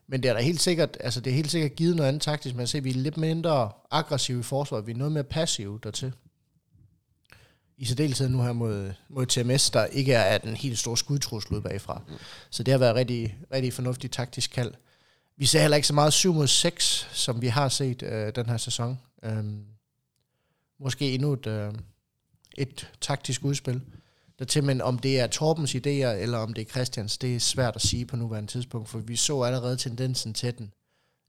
[0.07, 2.55] Men det er da helt sikkert, altså det er helt sikkert givet noget andet taktisk,
[2.55, 5.81] man ser, at vi er lidt mindre aggressive i forsvaret, vi er noget mere passive
[5.83, 6.13] dertil.
[7.79, 11.61] I særdeleshed nu her mod, mod TMS, der ikke er den helt store skudtrussel ud
[11.61, 12.03] bagfra.
[12.09, 12.15] Mm.
[12.51, 14.75] Så det har været rigtig, rigtig fornuftigt taktisk kald.
[15.39, 18.47] Vi ser heller ikke så meget 7 mod 6, som vi har set øh, den
[18.47, 18.99] her sæson.
[19.23, 19.65] Øhm,
[20.81, 21.73] måske endnu et, øh,
[22.59, 23.81] et taktisk udspil.
[24.39, 27.77] Dertil, men om det er Torbens idéer, eller om det er Christians, det er svært
[27.77, 30.73] at sige på nuværende tidspunkt, for vi så allerede tendensen til den,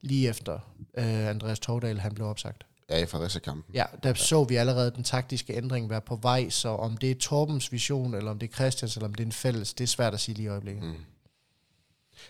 [0.01, 0.53] lige efter
[0.97, 2.65] øh, Andreas Tordal han blev opsagt.
[2.89, 3.63] Ja, i Fredericia-kampen.
[3.73, 7.15] Ja, der så vi allerede den taktiske ændring være på vej, så om det er
[7.15, 9.87] Torbens vision, eller om det er Christians, eller om det er en fælles, det er
[9.87, 10.83] svært at sige lige i øjeblikket.
[10.83, 10.95] Mm.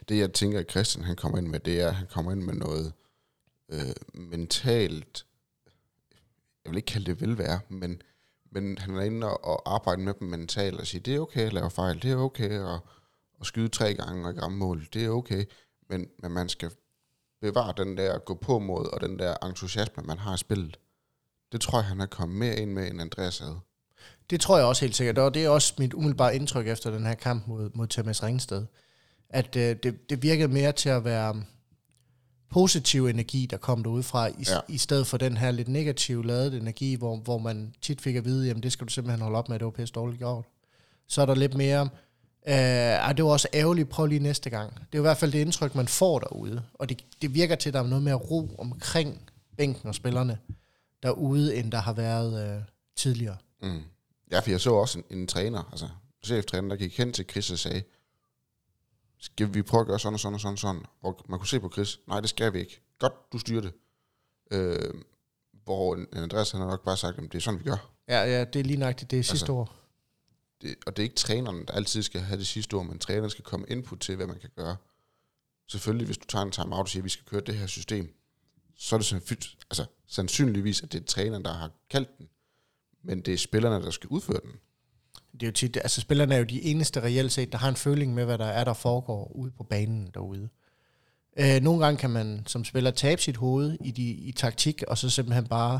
[0.10, 2.42] Det jeg tænker, at Christian han kommer ind med, det er, at han kommer ind
[2.42, 2.94] med noget
[3.70, 5.26] øh, mentalt,
[6.66, 8.02] jeg vil ikke kalde det velvære, men,
[8.52, 11.42] men han er inde og, og arbejde med dem mentalt og sige, det er okay
[11.42, 12.80] at lave fejl, det er okay at,
[13.42, 15.46] at skyde tre gange og ikke ramme mål, det er okay,
[15.90, 16.72] men, men man skal
[17.42, 20.80] bevare den der gå på mod og den der entusiasme, man har i spillet.
[21.52, 23.60] Det tror jeg, han er kommet mere ind med, end Andreas havde.
[24.30, 27.06] Det tror jeg også helt sikkert, og det er også mit umiddelbare indtryk efter den
[27.06, 28.66] her kamp mod, mod Thomas Ringsted.
[29.30, 31.46] At øh, det, det virkede mere til at være um,
[32.50, 34.60] positiv energi, der kom derudefra, i, Ja.
[34.68, 38.26] i stedet for den her lidt negativ ladet energi, hvor, hvor man tit fik at
[38.26, 40.46] vide, jamen det skal du simpelthen holde op med, det var pisse dårligt gjort.
[41.08, 41.90] Så er der lidt mere
[42.50, 44.74] Uh, det var også ærgerligt, prøv lige næste gang.
[44.74, 46.64] Det er i hvert fald det indtryk, man får derude.
[46.74, 49.22] Og det, det virker til, at der er noget mere ro omkring
[49.58, 50.38] bænken og spillerne
[51.04, 52.64] derude, end der har været uh,
[52.96, 53.38] tidligere.
[53.62, 53.82] Mm.
[54.32, 55.88] Ja, for jeg så også en, en træner, altså
[56.26, 57.82] cheftræner, der gik hen til Chris og sagde,
[59.20, 60.82] skal vi prøve at gøre sådan og sådan og sådan og sådan?
[61.02, 62.82] Og man kunne se på Chris, nej, det skal vi ikke.
[63.00, 63.74] Godt, du styrer det.
[64.52, 64.94] Øh,
[65.64, 67.92] hvor Andreas han har nok bare sagt, at det er sådan, vi gør.
[68.08, 69.76] Ja, ja, det er lige nøjagtigt det er sidste altså, år.
[70.62, 73.30] Det, og det er ikke træneren, der altid skal have det sidste ord, men træneren
[73.30, 74.76] skal komme input til, hvad man kan gøre.
[75.68, 78.14] Selvfølgelig, hvis du tager en time-out og siger, at vi skal køre det her system,
[78.76, 82.30] så er det sandsynligvis, altså, sandsynligvis, at det er træneren, der har kaldt den,
[83.04, 84.52] men det er spillerne, der skal udføre den.
[85.34, 87.76] Det er jo tit, altså spillerne er jo de eneste reelt set, der har en
[87.76, 90.50] føling med, hvad der er, der foregår ude på banen derude.
[91.40, 94.98] Øh, nogle gange kan man som spiller tabe sit hoved i, de, i taktik, og
[94.98, 95.80] så simpelthen bare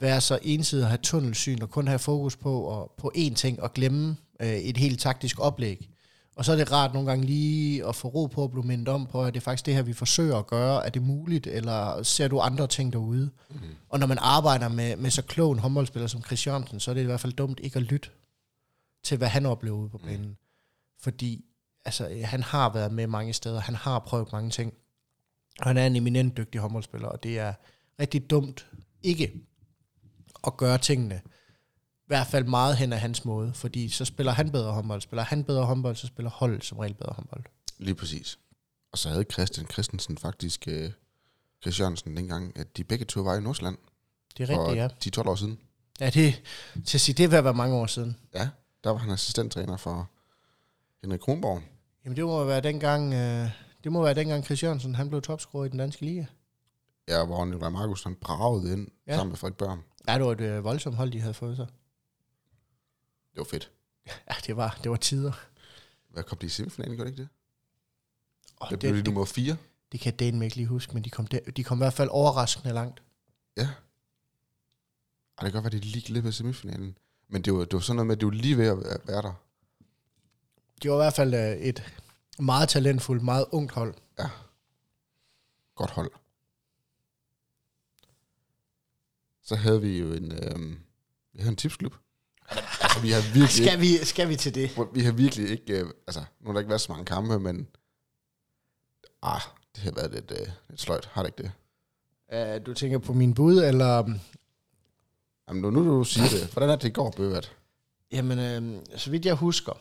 [0.00, 3.62] være så ensidig og have tunnelsyn, og kun have fokus på, og, på én ting,
[3.62, 5.90] og glemme øh, et helt taktisk oplæg.
[6.36, 8.88] Og så er det rart nogle gange lige at få ro på at blive mindet
[8.88, 10.86] om på, at det er faktisk det her, vi forsøger at gøre.
[10.86, 13.30] Er det muligt, eller ser du andre ting derude?
[13.50, 13.56] Mm.
[13.88, 16.94] Og når man arbejder med, med så klog en håndboldspiller som Chris Jørgensen, så er
[16.94, 18.08] det i hvert fald dumt ikke at lytte
[19.04, 20.04] til, hvad han oplever ude på mm.
[20.04, 20.28] banen.
[20.28, 20.36] Mm.
[21.00, 21.44] Fordi
[21.84, 24.74] altså, han har været med mange steder, han har prøvet mange ting,
[25.60, 27.52] og han er en eminent dygtig håndboldspiller, og det er
[28.00, 28.66] rigtig dumt
[29.02, 29.32] ikke
[30.46, 31.22] at gøre tingene,
[32.04, 35.22] i hvert fald meget hen af hans måde, fordi så spiller han bedre håndbold, spiller
[35.22, 37.44] han bedre håndbold, så spiller holdet som regel bedre håndbold.
[37.78, 38.38] Lige præcis.
[38.92, 40.90] Og så havde Christian Christensen faktisk, uh,
[41.62, 43.78] Chris Jørgensen dengang, at de begge to var i Nordsjælland.
[44.38, 45.20] Det er rigtigt, ja.
[45.22, 45.58] 10-12 år siden.
[46.00, 46.42] Ja, det,
[46.86, 48.16] til at sige, det vil være mange år siden.
[48.34, 48.48] Ja,
[48.84, 50.10] der var han assistenttræner for
[51.02, 51.62] Henrik Kronborg.
[52.04, 53.50] Jamen det må være dengang, øh,
[53.84, 56.24] det må være dengang Chris Jørgensen, han blev topscorer i den danske liga.
[57.08, 59.16] Ja, hvor Nikolaj Markus han bragede ind ja.
[59.16, 59.84] sammen med Frederik Børn.
[60.08, 61.66] Ja, det var et øh, voldsomt hold, de havde fået sig.
[63.32, 63.70] Det var fedt.
[64.30, 65.32] Ja, det var, det var tider.
[66.08, 67.28] Hvad kom de i semifinalen, gjorde det ikke det?
[68.60, 69.56] Oh, det, det blev de nummer 4.
[69.92, 72.08] Det kan Dan ikke lige huske, men de kom, der, de kom i hvert fald
[72.08, 73.02] overraskende langt.
[73.56, 73.62] Ja.
[73.62, 76.98] Ej, det kan godt være, de lige glemt semifinalen.
[77.28, 79.22] Men det var, det var sådan noget med, at det var lige ved at være
[79.22, 79.32] der.
[80.82, 81.92] Det var i hvert fald øh, et
[82.38, 83.94] meget talentfuldt, meget ungt hold.
[84.18, 84.28] Ja.
[85.74, 86.10] Godt hold.
[89.42, 90.76] Så havde vi jo en, øh,
[91.32, 91.94] vi havde en tipsklub.
[92.50, 94.70] Altså, vi har virkelig skal, vi, skal vi til det?
[94.94, 97.68] Vi har virkelig ikke, øh, altså, nu har der ikke været så mange kampe, men
[99.22, 99.40] ah,
[99.74, 101.52] det har været lidt, øh, lidt sløjt, har det ikke det?
[102.58, 104.18] Uh, du tænker på min bud, eller
[105.48, 106.52] Jamen, nu, nu du siger det.
[106.52, 107.52] Hvordan er det, i går, Bøvat?
[108.12, 109.72] Jamen, øh, så vidt jeg husker,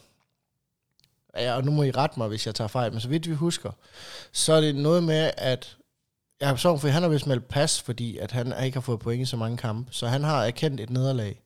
[1.35, 3.35] ja, og nu må I rette mig, hvis jeg tager fejl, men så vidt vi
[3.35, 3.71] husker,
[4.31, 5.77] så er det noget med, at
[6.39, 8.99] jeg har så for han har vist meldt pas, fordi at han ikke har fået
[8.99, 11.41] point i så mange kampe, så han har erkendt et nederlag.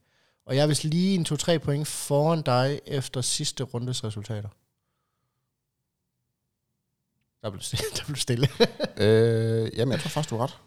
[0.45, 4.49] Og jeg er vist lige en 2-3 point foran dig efter sidste rundes resultater.
[7.41, 7.85] Der blev stille.
[7.97, 8.47] Der blev stille.
[8.97, 10.57] øh, jamen, jeg tror faktisk, du er ret.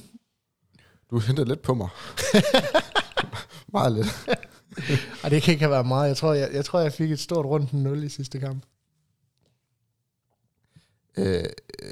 [1.14, 1.88] Du hentede lidt på mig.
[3.72, 4.06] meget lidt.
[5.22, 6.08] Ej, det kan ikke have været meget.
[6.08, 8.64] Jeg tror, jeg, jeg, tror, jeg fik et stort rundt 0 i sidste kamp.
[11.16, 11.44] Øh,
[11.82, 11.90] øh,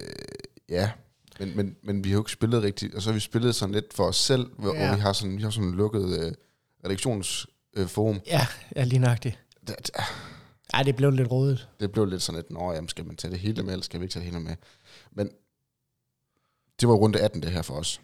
[0.69, 0.91] ja,
[1.39, 3.75] men, men, men vi har jo ikke spillet rigtigt, og så har vi spillet sådan
[3.75, 4.95] lidt for os selv, hvor, ja.
[4.95, 6.33] vi har sådan, vi har sådan en lukket øh,
[6.85, 8.17] redaktionsforum.
[8.17, 9.39] Øh, ja, ja, lige nøjagtigt.
[10.75, 11.69] Ej, det blev lidt rodet.
[11.81, 14.01] Det blev lidt sådan lidt, nå, jamen, skal man tage det hele med, eller skal
[14.01, 14.57] vi ikke tage det hele med?
[15.13, 15.31] Men
[16.81, 18.01] det var runde 18 det her for os.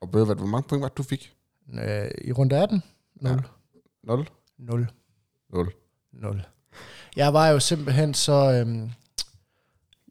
[0.00, 1.32] Og Bøvert, hvor mange point var det, du fik?
[1.72, 2.82] Øh, I runde 18?
[3.14, 3.30] 0.
[3.30, 3.36] Ja.
[4.02, 4.28] 0?
[4.58, 4.88] 0.
[5.52, 5.72] 0.
[6.12, 6.42] 0.
[7.16, 8.52] Jeg var jo simpelthen så...
[8.52, 8.90] Øhm,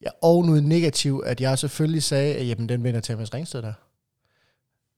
[0.02, 3.74] jeg ovenud negativ, at jeg selvfølgelig sagde, at jamen, den vinder Thomas Ringsted der.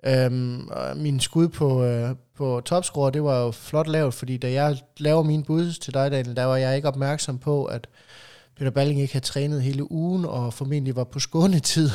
[0.05, 4.51] Øhm, og min skud på, øh, på topscore, det var jo flot lavet, fordi da
[4.51, 7.87] jeg laver min bud til dig, Daniel, der var jeg ikke opmærksom på, at
[8.57, 11.89] Peter Balling ikke havde trænet hele ugen, og formentlig var på skånetid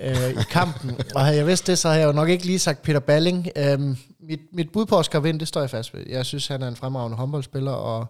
[0.00, 1.00] øh, i kampen.
[1.14, 3.48] og havde jeg vidst det, så havde jeg jo nok ikke lige sagt Peter Balling.
[3.56, 3.80] Øh,
[4.20, 6.04] mit, mit bud på Oscar Vind, det står jeg fast ved.
[6.08, 8.06] Jeg synes, han er en fremragende håndboldspiller, og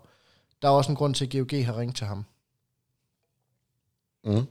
[0.62, 2.24] der er også en grund til, at GOG har ringet til ham.
[4.24, 4.46] Mm.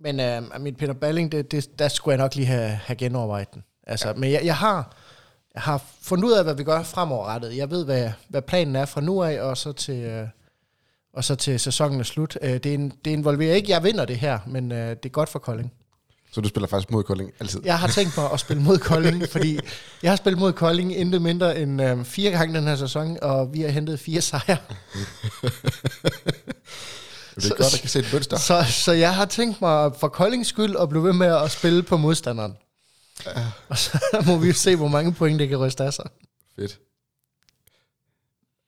[0.00, 3.54] Men øh, mit Peter Balling, det, det, der skulle jeg nok lige have, have genovervejet
[3.54, 3.64] den.
[3.86, 4.14] Altså, ja.
[4.14, 4.96] Men jeg, jeg har...
[5.54, 7.56] Jeg har fundet ud af, hvad vi gør fremoverrettet.
[7.56, 10.28] Jeg ved, hvad, hvad planen er fra nu af, og så til, øh,
[11.12, 12.38] og så til sæsonen er slut.
[12.42, 15.28] Øh, det, en, det involverer ikke, jeg vinder det her, men øh, det er godt
[15.28, 15.72] for Kolding.
[16.34, 17.60] Så du spiller faktisk mod Kolding altid?
[17.64, 19.58] Jeg har tænkt mig at spille mod Kolding, fordi
[20.02, 23.52] jeg har spillet mod Kolding intet mindre end øh, fire gange den her sæson, og
[23.52, 24.42] vi har hentet fire sejre.
[24.46, 24.56] det
[27.36, 28.36] er så, godt, at kan se et mønster.
[28.36, 31.82] Så, så jeg har tænkt mig for Koldings skyld at blive ved med at spille
[31.82, 32.56] på modstanderen.
[33.26, 33.46] Ja.
[33.68, 36.06] Og så må vi jo se, hvor mange point det kan ryste af sig.
[36.56, 36.78] Fedt.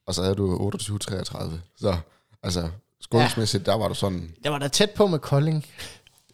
[0.07, 1.55] og så havde du 28-33.
[1.77, 1.97] Så
[2.43, 2.69] altså,
[3.01, 3.73] skålingsmæssigt, ja.
[3.73, 4.35] der var du sådan...
[4.43, 5.67] Det var da tæt på med Kolding.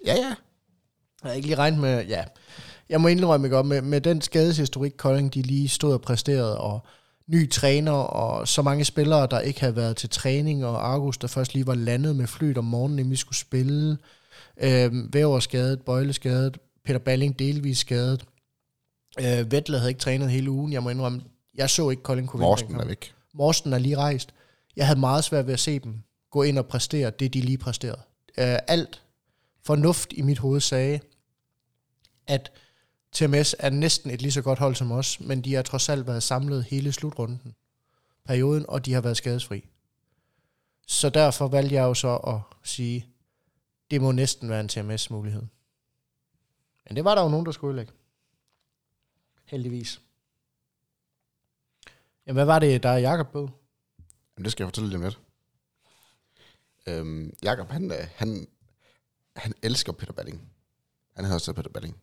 [0.07, 0.35] Ja, ja.
[1.23, 2.25] Jeg har ikke lige regnet med, ja.
[2.89, 6.87] Jeg må indrømme godt, med, med den skadeshistorik, Kolding de lige stod og præsterede, og
[7.27, 11.29] ny træner, og så mange spillere, der ikke havde været til træning, og Argus, der
[11.29, 13.99] først lige var landet med flyet om morgenen, inden vi skulle spille.
[14.61, 18.25] Øh, Væver skadet, Bøjle skadet, Peter Balling delvis skadet.
[19.21, 21.23] Øh, Vettel havde ikke trænet hele ugen, jeg må indrømme.
[21.55, 23.15] Jeg så ikke Kolding kunne Morsten er væk.
[23.35, 24.35] Morsten er lige rejst.
[24.77, 27.59] Jeg havde meget svært ved at se dem gå ind og præstere det, de lige
[27.59, 28.01] præsterede.
[28.39, 29.03] Uh, alt
[29.65, 31.01] fornuft i mit hoved sagde,
[32.27, 32.53] at
[33.13, 36.07] TMS er næsten et lige så godt hold som os, men de har trods alt
[36.07, 37.55] været samlet hele slutrunden,
[38.25, 39.69] perioden, og de har været skadesfri.
[40.87, 43.07] Så derfor valgte jeg jo så at sige,
[43.91, 45.43] det må næsten være en TMS-mulighed.
[46.89, 47.93] Men det var der jo nogen, der skulle ødelægge.
[49.45, 50.01] Heldigvis.
[52.27, 53.51] Jamen, hvad var det, der er Jakob på?
[54.37, 55.19] Jamen, det skal jeg fortælle lidt om lidt.
[56.87, 58.49] Øhm, Jakob, han, øh, han,
[59.37, 60.53] han elsker Peter Balling.
[61.17, 62.03] Han har også Peter Balling.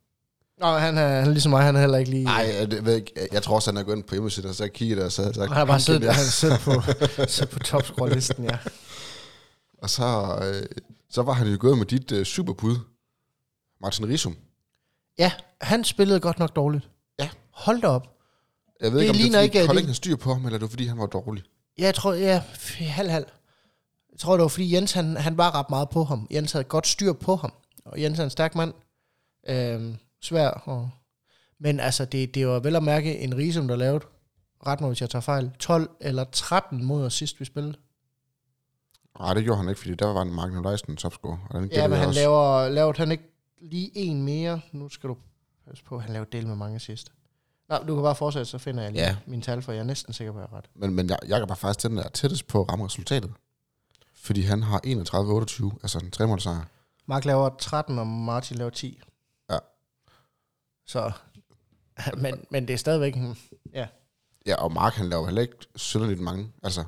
[0.60, 2.24] Nå, han er, han er ligesom mig, han er heller ikke lige...
[2.24, 4.68] Nej, jeg, ved ikke, jeg tror også, han er gået ind på hjemmesiden, og så
[4.68, 6.72] kigget der, og så, så han har bare siddet, han siddet på,
[7.28, 8.58] siddet på topscore-listen, ja.
[9.78, 10.66] Og så, øh,
[11.10, 12.76] så var han jo gået med dit øh, superbud,
[13.82, 14.36] Martin Risum.
[15.18, 16.90] Ja, han spillede godt nok dårligt.
[17.20, 17.30] Ja.
[17.52, 18.08] Hold da op.
[18.82, 20.34] Jeg ved Det ikke, om det er, ikke, fordi at Kolding det- har styr på
[20.34, 21.44] ham, eller er det fordi, han var dårlig?
[21.80, 23.26] Ja, jeg tror, ja, f- halv halv.
[24.12, 26.28] Jeg tror, det var, fordi Jens, han, han var ret meget på ham.
[26.32, 27.54] Jens havde godt styr på ham.
[27.86, 28.74] Og Jens er en stærk mand.
[29.50, 30.50] Øhm, svær.
[30.50, 30.90] Og,
[31.60, 34.06] men altså, det, det var vel at mærke en Risum, der lavede,
[34.68, 37.76] ret mig, hvis jeg tager fejl, 12 eller 13 mod os sidst, vi spillede.
[39.20, 41.38] Nej, det gjorde han ikke, fordi der var en Mark Leisten topscorer.
[41.50, 42.20] Og den Ja, men jeg han også.
[42.22, 43.24] laver, lavede han ikke
[43.62, 44.62] lige en mere.
[44.72, 45.18] Nu skal du
[45.68, 47.12] passe på, han lavede del med mange sidst.
[47.70, 49.16] Nå, du kan bare fortsætte, så finder jeg lige Ja.
[49.28, 50.66] mine tal, for jeg er næsten sikker på, at jeg er ret.
[50.76, 53.32] Men, men jeg, Jakob er faktisk den, der er tættest på at ramme resultatet.
[54.16, 56.62] Fordi han har 31-28, altså en tremålsejr.
[57.06, 59.00] Mark laver 13, og Martin laver 10.
[60.90, 61.12] Så,
[62.24, 63.38] men, men det er stadigvæk, en-
[63.74, 63.88] ja.
[64.46, 66.52] Ja, og Mark han laver heller ikke synderligt mange.
[66.64, 66.86] Altså,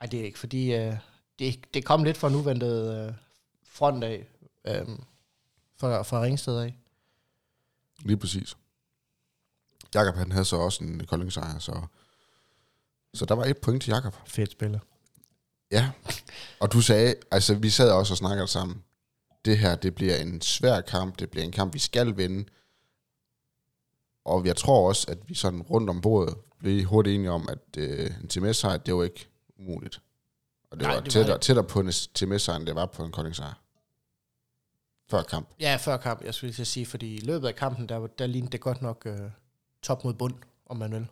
[0.00, 0.96] Ej, det er ikke, fordi øh,
[1.38, 3.14] det, det kom lidt fra nuventet øh,
[3.68, 4.26] front af,
[4.64, 4.88] øh,
[5.76, 6.78] fra, fra Ringsted af.
[8.04, 8.56] lige præcis.
[9.94, 11.86] Jakob han havde så også en koldingsejr, så,
[13.14, 14.14] så der var et point til Jakob.
[14.26, 14.78] Fedt spiller.
[15.70, 15.90] Ja,
[16.60, 18.84] og du sagde, altså vi sad også og snakkede sammen,
[19.44, 22.44] det her, det bliver en svær kamp, det bliver en kamp, vi skal vinde.
[24.24, 27.58] Og jeg tror også, at vi sådan rundt om bordet blev hurtigt enige om, at
[27.78, 30.00] øh, en TMS-sejr, det var ikke umuligt.
[30.70, 31.42] Og det Nej, var det var tættere, det.
[31.42, 33.52] tættere på en TMS-sejr, end det var på en koldingsejr.
[35.10, 35.48] Før kamp.
[35.60, 38.26] Ja, før kamp, jeg skulle lige sige, fordi i løbet af kampen, der, var- der
[38.26, 39.18] lignede det godt nok øh,
[39.82, 40.34] top mod bund,
[40.66, 41.06] om man vil.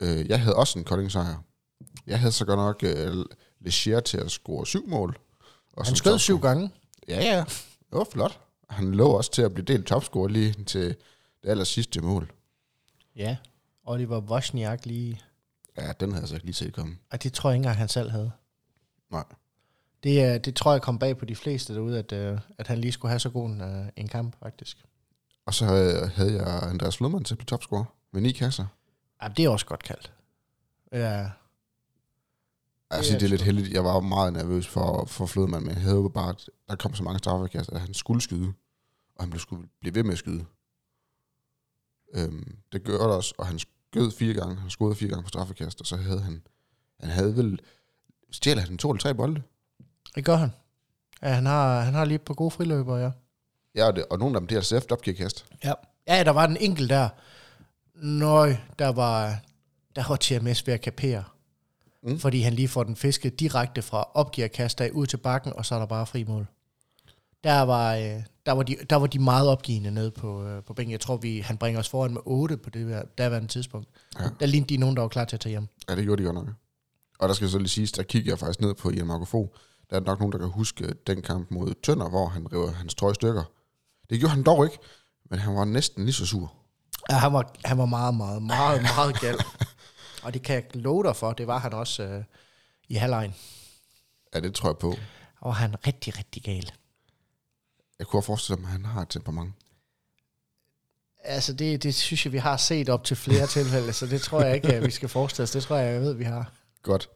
[0.00, 1.42] Øh, jeg havde også en koldingsejr.
[2.06, 3.24] Jeg havde så godt nok øh,
[3.60, 5.18] Legier til at score syv mål.
[5.72, 6.70] Og Han skød syv gange.
[7.08, 7.44] Ja, ja.
[7.90, 8.40] Det var flot.
[8.70, 10.82] Han lå også til at blive delt topscorer lige til
[11.42, 12.32] det aller sidste mål.
[13.16, 13.36] Ja.
[13.84, 15.20] Oliver Wozniak lige...
[15.78, 16.96] Ja, den havde jeg så ikke lige set komme.
[17.10, 18.30] Og det tror jeg ikke engang, han selv havde.
[19.10, 19.24] Nej.
[20.02, 22.78] Det, er- det tror jeg kom bag på de fleste derude, at, øh, at han
[22.78, 24.84] lige skulle have så god en, øh, en kamp, faktisk.
[25.46, 28.66] Og så havde, havde jeg Andreas Flodman til at blive topscorer med ni kasser.
[29.22, 30.12] Ja, det er også godt kaldt.
[30.92, 31.30] Ja,
[32.90, 33.72] Jeg Det er det er lidt heldigt.
[33.72, 36.94] Jeg var meget nervøs for, for Flodman, men jeg havde jo bare, at der kom
[36.94, 38.52] så mange straffekast, at han skulle skyde.
[39.16, 40.44] Og han blev skulle blive ved med at skyde.
[42.14, 44.56] Øhm, det gør det også, og han skød fire gange.
[44.56, 46.42] Han skød fire gange på straffekast, og så havde han,
[47.00, 47.60] han havde vel,
[48.30, 49.42] stjæler han to eller tre bolde?
[50.14, 50.52] det gør han.
[51.22, 53.10] Ja, han har, han har lige på gode friløber, ja.
[53.74, 55.46] Ja, og, det, og nogle af dem, det er altså opgearkast.
[55.64, 55.72] Ja.
[56.08, 57.08] Ja, der var en enkelt der.
[57.94, 59.38] Nøj, der var,
[59.96, 61.24] der var TMS ved at kapere.
[62.04, 62.18] Mm.
[62.18, 65.74] Fordi han lige får den fisket direkte fra opgiverkast af ud til bakken, og så
[65.74, 66.46] er der bare fri mål.
[67.44, 70.74] Der var, øh, der var, de, der var de meget opgivende nede på, øh, på
[70.74, 70.92] bænken.
[70.92, 73.88] Jeg tror, vi, han bringer os foran med 8 på det der, daværende tidspunkt.
[74.20, 74.24] Ja.
[74.40, 75.66] Der lignede de nogen, der var klar til at tage hjem.
[75.88, 76.48] Ja, det gjorde de godt nok.
[77.18, 79.48] Og der skal så lige siges, der kigger jeg faktisk ned på Ian Marco Fogh.
[79.90, 82.94] Der er nok nogen, der kan huske den kamp mod Tønder, hvor han river hans
[82.94, 83.42] trøje i stykker.
[84.10, 84.78] Det gjorde han dog ikke,
[85.30, 86.52] men han var næsten lige så sur.
[87.10, 89.36] Ja, han var, han var meget, meget, meget, meget gal.
[90.24, 92.24] og det kan jeg love dig for, det var han også øh,
[92.88, 93.34] i halvlejen.
[94.34, 94.94] Ja, det tror jeg på.
[95.40, 96.72] Og han rigtig, rigtig gal.
[97.98, 99.54] Jeg kunne forestille mig, at han har et temperament.
[101.24, 104.42] Altså, det, det synes jeg, vi har set op til flere tilfælde, så det tror
[104.42, 105.50] jeg ikke, at vi skal forestille os.
[105.50, 106.52] Det tror jeg, jeg ved, vi har.
[106.82, 107.10] Godt.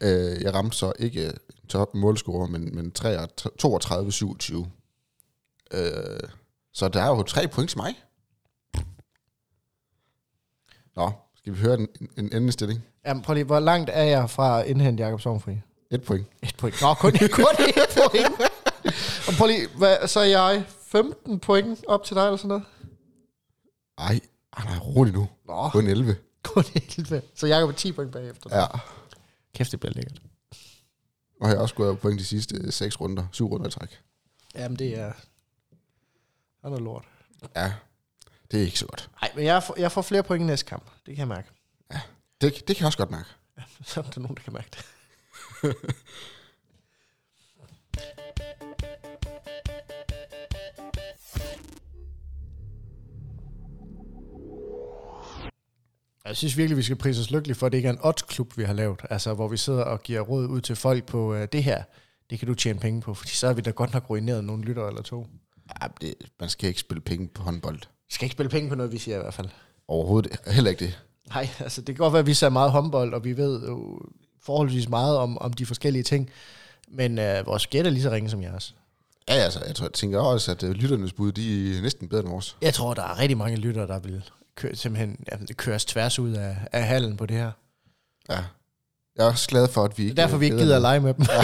[0.00, 4.66] Øh, jeg ramte så ikke en top målscorer, men, men 32-27.
[5.76, 6.28] Øh,
[6.72, 7.94] så der er jo tre point til mig.
[10.96, 11.12] Nå,
[11.42, 11.88] Skal vi høre en,
[12.18, 12.84] en endelig stilling?
[13.06, 15.60] Jamen, prøv lige, hvor langt er jeg fra at indhente Jacob Sovnfri?
[15.90, 16.26] Et point.
[16.42, 16.80] Et point.
[16.80, 18.40] Nå, kun, kun et point.
[19.28, 22.64] Og prøv lige, hvad, så er jeg 15 point op til dig, eller sådan noget?
[23.98, 24.20] Ej,
[24.56, 25.28] ej nej, rolig nu.
[25.46, 26.16] Nå, Kun 11.
[26.42, 27.22] kun 11.
[27.34, 28.58] Så Jacob er 10 point bagefter.
[28.60, 28.66] Ja.
[29.54, 30.22] Kæft, det bliver lækkert.
[31.40, 33.24] Og jeg har også gået point de sidste øh, seks runder.
[33.32, 34.00] Syv runder i træk.
[34.54, 35.12] Jamen, det er...
[36.64, 37.04] Det er lort.
[37.56, 37.72] Ja,
[38.52, 39.10] det er ikke så godt.
[39.20, 40.84] Nej, men jeg får, jeg får flere point i næste kamp.
[41.06, 41.48] Det kan jeg mærke.
[42.40, 43.28] Det, det kan jeg også godt mærke.
[43.84, 44.84] Så er der nogen, der kan mærke det.
[56.26, 58.58] Jeg synes virkelig, vi skal prise os lykkelige for, at det ikke er en odds-klub,
[58.58, 59.00] vi har lavet.
[59.10, 61.82] Altså, hvor vi sidder og giver råd ud til folk på uh, det her.
[62.30, 64.64] Det kan du tjene penge på, fordi så har vi da godt nok ruineret nogle
[64.64, 65.26] lytter eller to.
[65.82, 67.80] Ja, det, man skal ikke spille penge på håndbold.
[68.12, 69.48] Skal ikke spille penge på noget, vi siger i hvert fald.
[69.88, 70.98] Overhovedet heller ikke det.
[71.28, 74.00] Nej, altså det kan godt være, at vi ser meget håndbold, og vi ved jo
[74.42, 76.30] forholdsvis meget om, om de forskellige ting.
[76.88, 78.74] Men øh, vores gæt er lige så ringe som jeres.
[79.28, 82.22] Ja, altså, jeg, tror, jeg tænker også, at uh, lytternes bud, de er næsten bedre
[82.22, 82.56] end vores.
[82.62, 85.16] Jeg tror, der er rigtig mange lyttere, der vil køre, simpelthen
[85.48, 87.50] det køres tværs ud af, af hallen på det her.
[88.30, 88.38] Ja.
[89.16, 90.20] Jeg er også glad for, at vi Det ikke...
[90.20, 91.26] er derfor, vi ikke beder gider at lege med dem.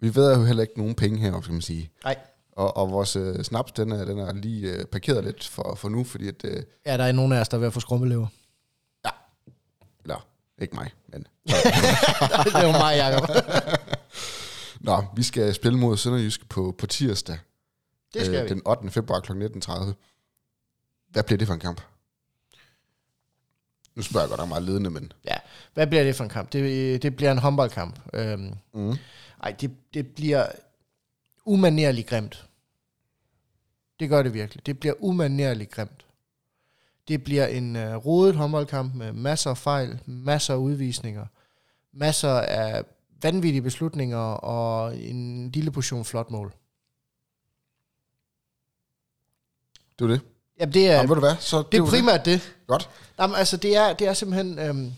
[0.00, 1.90] Vi ved jo heller ikke nogen penge heroppe, skal man sige.
[2.04, 2.16] Nej.
[2.52, 5.88] Og, og vores øh, snaps, den er, den er lige øh, parkeret lidt for, for
[5.88, 6.44] nu, fordi at...
[6.44, 8.26] Øh, Ja, der er nogen af os, der er ved at få skrummelever.
[10.04, 10.26] eller,
[10.58, 11.20] ikke mig, men...
[12.44, 13.28] det er jo mig, Jacob.
[14.80, 17.38] Nå, vi skal spille mod Sønderjysk på, på tirsdag.
[18.14, 18.48] Det skal øh, vi.
[18.48, 18.90] Den 8.
[18.90, 19.32] februar kl.
[19.32, 19.92] 19.30.
[21.10, 21.80] Hvad bliver det for en kamp?
[23.94, 25.12] Nu spørger jeg godt nok meget ledende, men...
[25.24, 25.34] Ja,
[25.74, 26.52] hvad bliver det for en kamp?
[26.52, 27.98] Det, det bliver en håndboldkamp.
[28.12, 28.96] Øhm, Mm.
[29.42, 30.46] ej, det, det bliver
[31.44, 32.46] umanerligt grimt.
[34.00, 34.66] Det gør det virkelig.
[34.66, 36.06] Det bliver umanerligt grimt.
[37.08, 41.26] Det bliver en uh, rodet håndboldkamp med masser af fejl, masser af udvisninger,
[41.92, 42.84] masser af
[43.22, 46.54] vanvittige beslutninger og en lille portion flot mål.
[49.98, 50.20] Det var det.
[50.60, 51.36] Jamen, det er, Jamen, ved du hvad?
[51.40, 52.40] Så, det er var primært det.
[52.40, 52.56] Det.
[52.66, 52.90] Godt.
[53.18, 54.58] Jamen, altså, det er, det er simpelthen...
[54.58, 54.92] Øhm,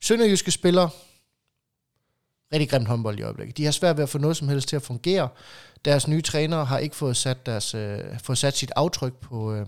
[0.00, 0.88] Sønderjyske spiller
[2.52, 3.56] rigtig grimt håndbold i øjeblikket.
[3.56, 5.28] De har svært ved at få noget som helst til at fungere.
[5.84, 9.66] Deres nye træner har ikke fået sat, deres, øh, fået sat sit aftryk på, øh,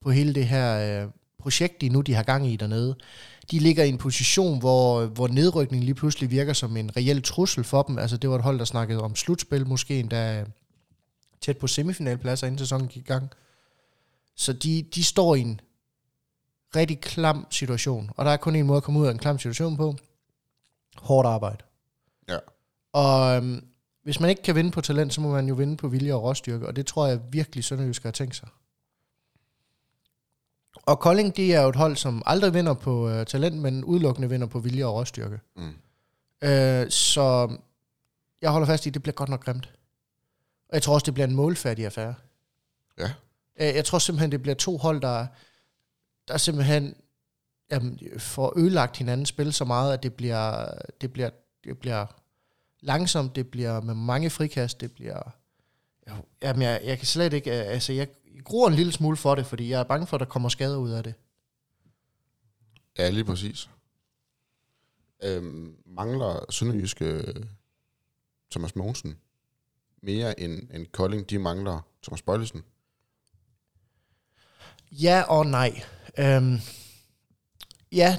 [0.00, 1.08] på hele det her øh,
[1.38, 2.96] projekt, de nu de har gang i dernede.
[3.50, 7.64] De ligger i en position, hvor, hvor nedrykning lige pludselig virker som en reel trussel
[7.64, 7.98] for dem.
[7.98, 10.46] Altså, det var et hold, der snakkede om slutspil, måske endda øh,
[11.40, 13.30] tæt på semifinalpladser, inden sæsonen gik i gang.
[14.36, 15.60] Så de, de står i en
[16.76, 18.10] rigtig klam situation.
[18.16, 19.96] Og der er kun en måde at komme ud af en klam situation på.
[21.00, 21.64] Hårdt arbejde.
[22.28, 22.38] Ja.
[22.92, 23.64] Og øhm,
[24.02, 26.22] hvis man ikke kan vinde på talent, så må man jo vinde på vilje og
[26.22, 26.66] råstyrke.
[26.66, 28.48] Og det tror jeg virkelig Sønderjysk har tænkt sig.
[30.76, 34.28] Og Kolding, det er jo et hold, som aldrig vinder på øh, talent, men udelukkende
[34.28, 35.40] vinder på vilje og råstyrke.
[35.56, 35.74] Mm.
[36.42, 37.56] Øh, så
[38.42, 39.72] jeg holder fast i, at det bliver godt nok grimt.
[40.68, 42.14] Og jeg tror også, det bliver en målfærdig affære.
[42.98, 43.12] Ja.
[43.60, 45.26] Øh, Jeg tror simpelthen, det bliver to hold, der,
[46.28, 46.94] der simpelthen
[47.70, 50.66] jamen, får ødelagt hinandens spil så meget, at det bliver,
[51.00, 51.30] det bliver,
[51.64, 52.06] det bliver
[52.80, 55.36] langsomt, det bliver med mange frikast, det bliver...
[56.42, 57.50] Jamen, jeg, jeg kan slet ikke...
[57.50, 58.08] øh, Altså, jeg
[58.44, 60.76] gruer en lille smule for det, fordi jeg er bange for, at der kommer skader
[60.76, 61.14] ud af det.
[62.98, 63.70] Ja, lige præcis.
[65.22, 67.44] Øhm, mangler Sønderjyske øh,
[68.50, 69.16] Thomas Mogensen
[70.02, 72.62] mere end, end Kolding, de mangler Thomas Bøjlesen.
[74.92, 75.82] Ja og nej.
[76.18, 76.58] Øhm,
[77.92, 78.18] ja,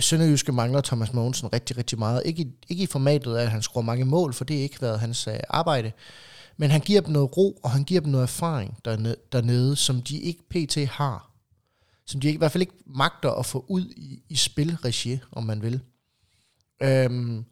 [0.00, 2.22] Sønderjyske mangler Thomas Mogensen rigtig, rigtig meget.
[2.24, 5.00] Ikke i, ikke i formatet at han scorer mange mål, for det har ikke været
[5.00, 5.92] hans øh, arbejde.
[6.56, 10.02] Men han giver dem noget ro, og han giver dem noget erfaring dernede, dernede som
[10.02, 10.90] de ikke pt.
[10.90, 11.30] har.
[12.06, 15.44] Som de ikke, i hvert fald ikke magter at få ud i, i spilregi, om
[15.44, 15.80] man vil.
[16.82, 17.44] Øhm,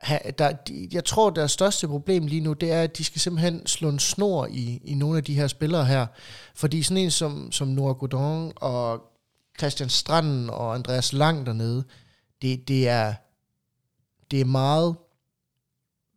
[0.00, 3.20] ha, der, de, jeg tror, deres største problem lige nu, det er, at de skal
[3.20, 6.06] simpelthen slå en snor i, i nogle af de her spillere her.
[6.54, 9.11] Fordi sådan en som, som Nora Godon og
[9.58, 11.84] Christian Stranden og Andreas Lang dernede,
[12.42, 13.14] det, det er
[14.30, 14.96] det er meget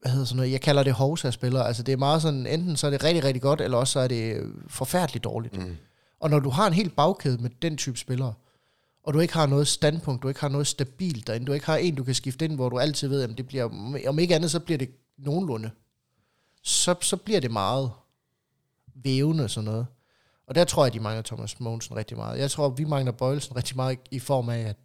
[0.01, 1.67] hvad hedder sådan noget, jeg kalder det hovsa-spillere.
[1.67, 3.99] Altså det er meget sådan, enten så er det rigtig, rigtig godt, eller også så
[3.99, 5.57] er det forfærdeligt dårligt.
[5.57, 5.77] Mm.
[6.19, 8.33] Og når du har en helt bagkæde med den type spillere,
[9.03, 11.77] og du ikke har noget standpunkt, du ikke har noget stabilt derinde, du ikke har
[11.77, 13.63] en, du kan skifte ind, hvor du altid ved, at det bliver,
[14.07, 15.71] om ikke andet, så bliver det nogenlunde.
[16.63, 17.91] Så, så bliver det meget
[18.95, 19.85] vævende sådan noget.
[20.47, 22.39] Og der tror jeg, de mangler Thomas Mogensen rigtig meget.
[22.39, 24.77] Jeg tror, vi mangler Bøjelsen rigtig meget i form af, at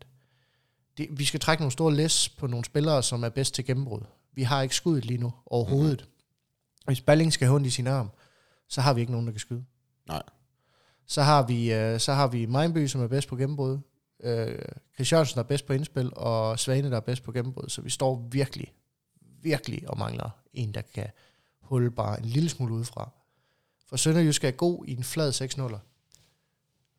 [0.99, 4.01] det, vi skal trække nogle store læs på nogle spillere, som er bedst til gennembrud.
[4.33, 6.01] Vi har ikke skuddet lige nu overhovedet.
[6.01, 6.11] Mm.
[6.87, 8.11] Hvis Balling skal have i sin arm,
[8.69, 9.65] så har vi ikke nogen, der kan skyde.
[10.09, 10.23] Nej.
[11.07, 13.79] Så har vi, øh, så har vi Mindby, som er bedst på gennembrud.
[14.23, 14.59] Øh,
[14.95, 17.69] Chris Jørgensen er bedst på indspil, og Svane, der er bedst på gennembrud.
[17.69, 18.73] Så vi står virkelig,
[19.43, 21.07] virkelig og mangler en, der kan
[21.61, 23.11] holde bare en lille smule udefra.
[23.91, 25.33] For Sønderjysk er god i en flad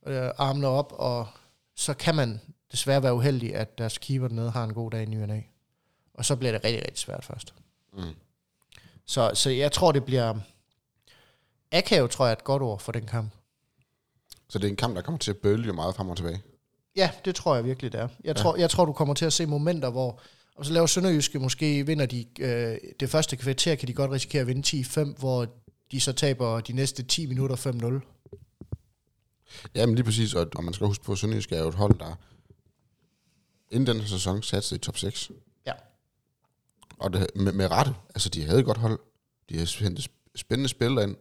[0.07, 0.11] 6-0.
[0.11, 1.27] Øh, armene op, og
[1.75, 5.05] så kan man desværre være uheldig, at deres keeper dernede har en god dag i
[5.05, 5.43] ny og.
[6.13, 7.53] Og så bliver det rigtig, rigtig svært først.
[7.93, 8.03] Mm.
[9.05, 10.39] Så, så jeg tror, det bliver...
[11.71, 13.31] Akav, tror jeg, er et godt ord for den kamp.
[14.49, 16.41] Så det er en kamp, der kommer til at bølge meget frem og tilbage.
[16.95, 18.07] Ja, det tror jeg virkelig, det er.
[18.23, 20.21] Jeg, tror, jeg tror, du kommer til at se momenter, hvor...
[20.55, 22.25] Og så laver Sønderjyske måske, vinder de...
[22.39, 25.47] Øh, det første kvarter kan de godt risikere at vinde 10-5, hvor
[25.91, 28.07] de så taber de næste 10 minutter 5-0.
[29.75, 31.99] Jamen lige præcis, og, og man skal huske på, at Sønderjysk er jo et hold,
[31.99, 32.15] der
[33.69, 35.31] inden den her sæson satte i top 6.
[35.65, 35.73] Ja.
[36.99, 38.99] Og det, med, med rette, altså de havde et godt hold,
[39.49, 41.15] de har hentet spændende spillere ind,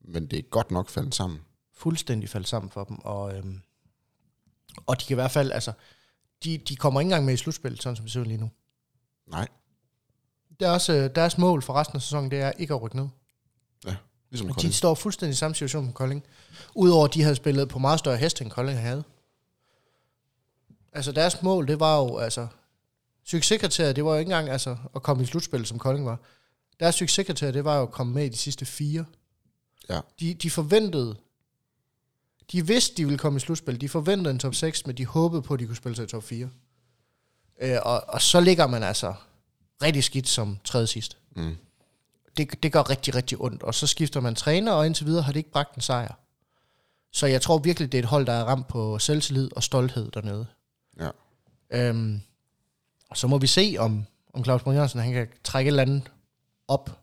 [0.00, 1.40] men det er godt nok faldet sammen.
[1.72, 3.60] Fuldstændig faldt sammen for dem, og, øhm,
[4.86, 5.72] og de kan i hvert fald, altså,
[6.44, 8.50] de, de kommer ikke engang med i slutspillet, sådan som det ser lige nu.
[9.26, 9.48] Nej,
[10.60, 13.08] Deres, øh, deres mål for resten af sæsonen, det er ikke at rykke ned.
[14.30, 14.72] Ligesom Kolding.
[14.72, 16.24] de står fuldstændig i samme situation som Kolding.
[16.74, 19.04] Udover at de havde spillet på meget større hest, end Kolding havde.
[20.92, 22.46] Altså deres mål, det var jo, altså,
[23.24, 26.20] succeskriteriet, det var jo ikke engang altså, at komme i slutspil, som Kolding var.
[26.80, 29.04] Deres succeskriteriet, det var jo at komme med i de sidste fire.
[29.88, 30.00] Ja.
[30.20, 31.16] De, de forventede,
[32.52, 33.80] de vidste, de ville komme i slutspil.
[33.80, 36.08] De forventede en top 6, men de håbede på, at de kunne spille sig i
[36.08, 36.48] top 4.
[37.62, 39.14] Øh, og, og så ligger man altså
[39.82, 41.56] rigtig skidt som tredje sidst Mm.
[42.38, 43.62] Det, det gør rigtig, rigtig ondt.
[43.62, 46.14] Og så skifter man træner, og indtil videre har det ikke bragt en sejr.
[47.12, 50.10] Så jeg tror virkelig, det er et hold, der er ramt på selvtillid og stolthed
[50.10, 50.46] dernede.
[51.00, 51.10] Ja.
[51.70, 52.20] Øhm,
[53.14, 56.10] så må vi se, om, om Claus Brun Jørgensen, han kan trække et eller andet
[56.68, 57.00] op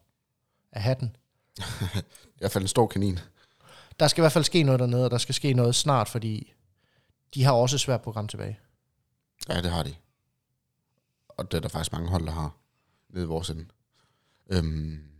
[0.71, 1.15] af hatten.
[2.35, 3.19] I hvert fald en stor kanin.
[3.99, 6.53] Der skal i hvert fald ske noget dernede, og der skal ske noget snart, fordi
[7.33, 8.59] de har også et svært program tilbage.
[9.49, 9.95] Ja, det har de.
[11.27, 12.55] Og det er der faktisk mange hold, der har
[13.09, 13.65] nede i vores ende.
[14.49, 15.14] Øhm,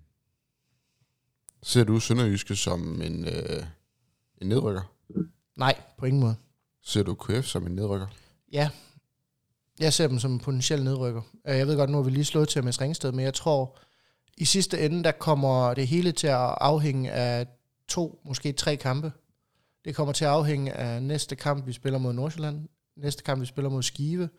[1.65, 3.63] ser du Sønderjyske som en, øh,
[4.41, 4.81] en nedrykker?
[5.55, 6.35] Nej, på ingen måde.
[6.83, 8.07] Ser du KF som en nedrykker?
[8.51, 8.69] Ja,
[9.79, 11.21] jeg ser dem som en potentiel nedrykker.
[11.47, 13.77] Øh, Jeg ved godt, nu har vi lige slået til med Ringsted, men jeg tror,
[14.37, 17.47] i sidste ende, der kommer det hele til at afhænge af
[17.87, 19.11] to, måske tre kampe.
[19.85, 23.45] Det kommer til at afhænge af næste kamp, vi spiller mod Nordsjælland, næste kamp, vi
[23.45, 24.29] spiller mod Skive,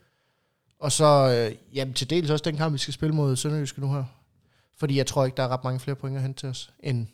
[0.78, 1.04] og så
[1.50, 4.04] øh, jamen, til dels også den kamp, vi skal spille mod Sønderjyske nu her.
[4.76, 7.06] Fordi jeg tror ikke, der er ret mange flere point at hente til os, end,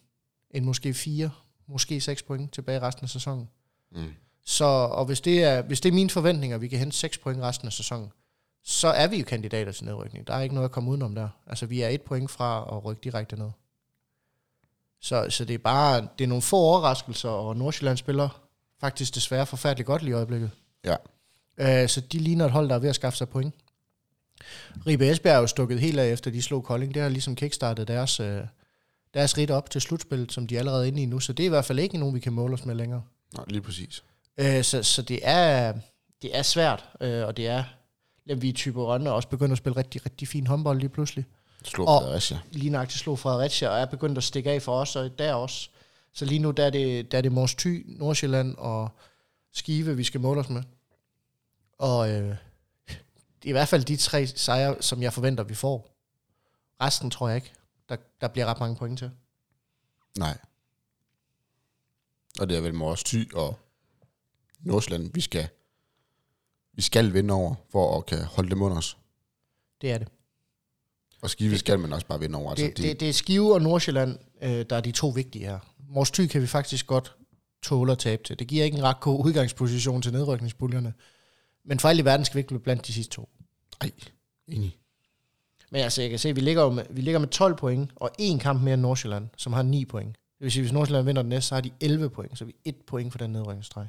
[0.52, 1.30] end måske fire,
[1.66, 3.48] måske seks point tilbage resten af sæsonen.
[3.92, 4.12] Mm.
[4.44, 7.18] Så, og hvis det, er, hvis det er mine forventninger, at vi kan hente 6
[7.18, 8.12] point resten af sæsonen,
[8.64, 10.26] så er vi jo kandidater til nedrykning.
[10.26, 11.28] Der er ikke noget at komme udenom der.
[11.46, 13.50] Altså, vi er et point fra at rykke direkte ned.
[15.00, 18.42] Så, så det er bare, det er nogle få overraskelser, og Nordsjælland spiller
[18.80, 20.50] faktisk desværre forfærdeligt godt lige i øjeblikket.
[20.84, 20.96] Ja.
[21.56, 23.54] Øh, så de ligner et hold, der er ved at skaffe sig point.
[24.86, 26.94] Ribe Esbjerg er jo stukket helt af, efter de slog Kolding.
[26.94, 28.40] Det har ligesom kickstartet deres, øh,
[29.14, 31.20] deres rit op til slutspillet, som de er allerede inde i nu.
[31.20, 33.02] Så det er i hvert fald ikke nogen, vi kan måle os med længere.
[33.36, 34.04] Nej, lige præcis.
[34.38, 35.72] Øh, så, så det er,
[36.22, 37.64] det er svært, øh, og det er,
[38.26, 40.88] jamen, vi i Type Rønne er også begyndt at spille rigtig, rigtig fin håndbold lige
[40.88, 41.24] pludselig.
[41.64, 42.38] Slå Og- Fredericia.
[42.50, 45.68] Lige nøjagtigt slog Fredericia, og er begyndt at stikke af for os, og der også.
[46.14, 48.88] Så lige nu, der er det, der er det Mors Thy, Nordsjælland og
[49.52, 50.62] Skive, vi skal måle os med.
[51.78, 52.28] Og øh,
[52.88, 55.88] det er i hvert fald de tre sejre, som jeg forventer, vi får.
[56.80, 57.52] Resten tror jeg ikke,
[57.88, 59.10] der, der bliver ret mange point til.
[60.18, 60.38] Nej.
[62.40, 63.58] Og det er vel Mors Thy og
[64.60, 65.48] Nordsjælland, vi skal,
[66.72, 68.98] vi skal vinde over, for at kan holde dem under os.
[69.80, 70.08] Det er det.
[71.22, 72.50] Og Skive skal man også bare vinde over.
[72.50, 75.58] Altså, Det, det, det er Skive og Nordsjælland, øh, der er de to vigtige her.
[75.88, 77.16] Mors Thy kan vi faktisk godt
[77.62, 78.38] tåle at tabe til.
[78.38, 80.94] Det giver ikke en ret god udgangsposition til nedrykningspuljerne.
[81.64, 83.28] Men for alt i verden skal vi ikke blive blandt de sidste to.
[83.80, 83.90] Ej,
[84.46, 84.78] enig.
[85.72, 88.10] Men altså, jeg kan se, at vi ligger, med, vi ligger med 12 point, og
[88.18, 90.16] en kamp mere end Nordsjælland, som har 9 point.
[90.16, 92.44] Det vil sige, at hvis Nordsjælland vinder den næste, så har de 11 point, så
[92.44, 93.86] er vi et point for den nedrykningsstreg.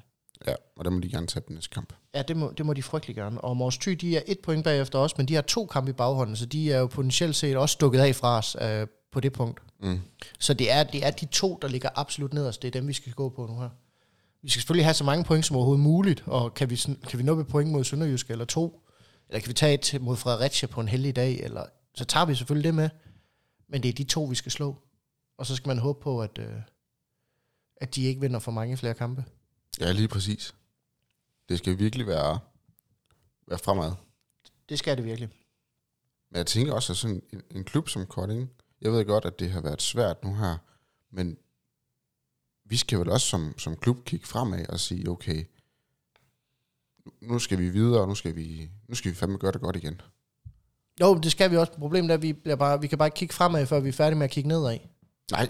[0.48, 1.94] Ja, og der må de gerne tage den næste kamp.
[2.16, 3.42] Ja, det må, det må de frygtelig gerne.
[3.42, 5.94] Og Mors Thy, de er et point bagefter os, men de har to kampe i
[5.94, 9.34] baghånden, så de er jo potentielt set også stukket af fra os øh, på det
[9.34, 9.62] punkt.
[9.84, 10.00] Mm.
[10.40, 12.62] Så det er, det er de to, der ligger absolut nederst.
[12.62, 13.70] Det er dem, vi skal gå på nu her.
[14.42, 16.76] Vi skal selvfølgelig have så mange point som overhovedet muligt, og kan vi,
[17.08, 18.84] kan vi nå et point mod Sønderjysk eller to,
[19.30, 21.66] eller kan vi tage et mod Fredericia på en heldig dag, eller
[21.96, 22.90] så tager vi selvfølgelig det med.
[23.68, 24.82] Men det er de to, vi skal slå.
[25.38, 26.62] Og så skal man håbe på, at, øh,
[27.78, 29.26] at de ikke vinder for mange flere kampe.
[29.80, 30.56] Ja, lige præcis.
[31.50, 32.40] Det skal virkelig være,
[33.48, 33.92] være fremad.
[34.70, 35.30] Det skal det virkelig.
[36.30, 38.52] Men jeg tænker også, at sådan en, en klub som Kolding,
[38.82, 40.58] jeg ved godt, at det har været svært nu her,
[41.12, 41.38] men
[42.66, 45.46] vi skal vel også som, som klub kigge fremad og sige, okay,
[47.22, 49.76] nu skal vi videre, og nu skal vi, nu skal vi fandme gøre det godt
[49.76, 50.02] igen.
[51.02, 51.72] Jo, det skal vi også.
[51.72, 53.94] Problemet er, at vi, bliver bare, vi kan bare ikke kigge fremad, før vi er
[53.94, 54.78] færdige med at kigge nedad.
[55.32, 55.50] Nej,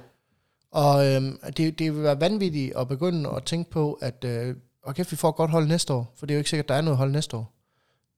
[0.71, 5.05] Og øhm, det, det vil være vanvittigt at begynde at tænke på, at øh, okay,
[5.09, 6.81] vi får godt hold næste år, for det er jo ikke sikkert, at der er
[6.81, 7.53] noget hold næste år.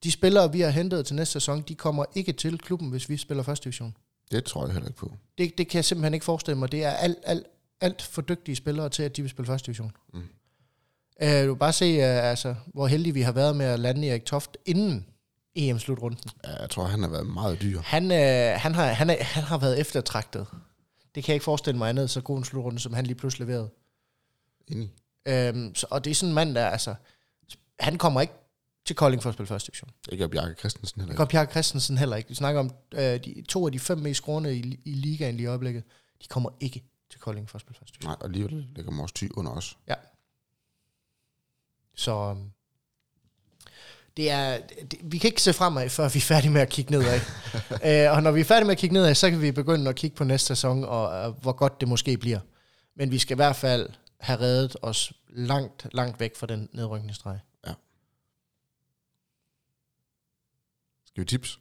[0.03, 3.17] De spillere, vi har hentet til næste sæson, de kommer ikke til klubben, hvis vi
[3.17, 3.95] spiller første division.
[4.31, 5.11] det tror jeg heller ikke på.
[5.37, 6.71] Det, det kan jeg simpelthen ikke forestille mig.
[6.71, 7.43] Det er alt, alt,
[7.81, 9.91] alt for dygtige spillere til, at de vil spille første division.
[10.13, 10.21] Mm.
[11.21, 14.09] Øh, du kan bare se, uh, altså, hvor heldige vi har været med at lande
[14.09, 15.05] Erik Toft inden
[15.55, 16.29] EM-slutrunden.
[16.43, 17.81] Ja, jeg tror, han har været meget dyr.
[17.81, 20.47] Han, øh, han, har, han, er, han har været eftertragtet.
[21.15, 23.47] Det kan jeg ikke forestille mig andet, så god en slutrunde, som han lige pludselig
[23.47, 23.69] leverede.
[24.67, 24.91] Enig.
[25.27, 26.95] Øhm, så, og det er sådan en mand, der altså,
[27.79, 28.33] han kommer ikke
[28.85, 29.89] til Kolding for at spille første division.
[30.11, 31.29] Ikke af Bjarke Christensen heller Det ikke.
[31.29, 32.29] Pierre Christensen heller ikke.
[32.29, 35.43] Vi snakker om øh, de, to af de fem mest scorende i, i ligaen lige
[35.43, 35.83] i øjeblikket.
[36.23, 38.09] De kommer ikke til Kolding for at spille første division.
[38.09, 39.77] Nej, og alligevel ligger Mors Thy under os.
[41.95, 42.51] Så øhm,
[44.17, 44.57] det er,
[44.91, 47.19] det, vi kan ikke se fremad, før vi er færdige med at kigge nedad.
[48.09, 49.95] øh, og når vi er færdige med at kigge nedad, så kan vi begynde at
[49.95, 52.39] kigge på næste sæson, og, og hvor godt det måske bliver.
[52.95, 53.89] Men vi skal i hvert fald
[54.19, 57.39] have reddet os langt, langt væk fra den nedrykningsstreg.
[61.15, 61.59] Skal vi tips?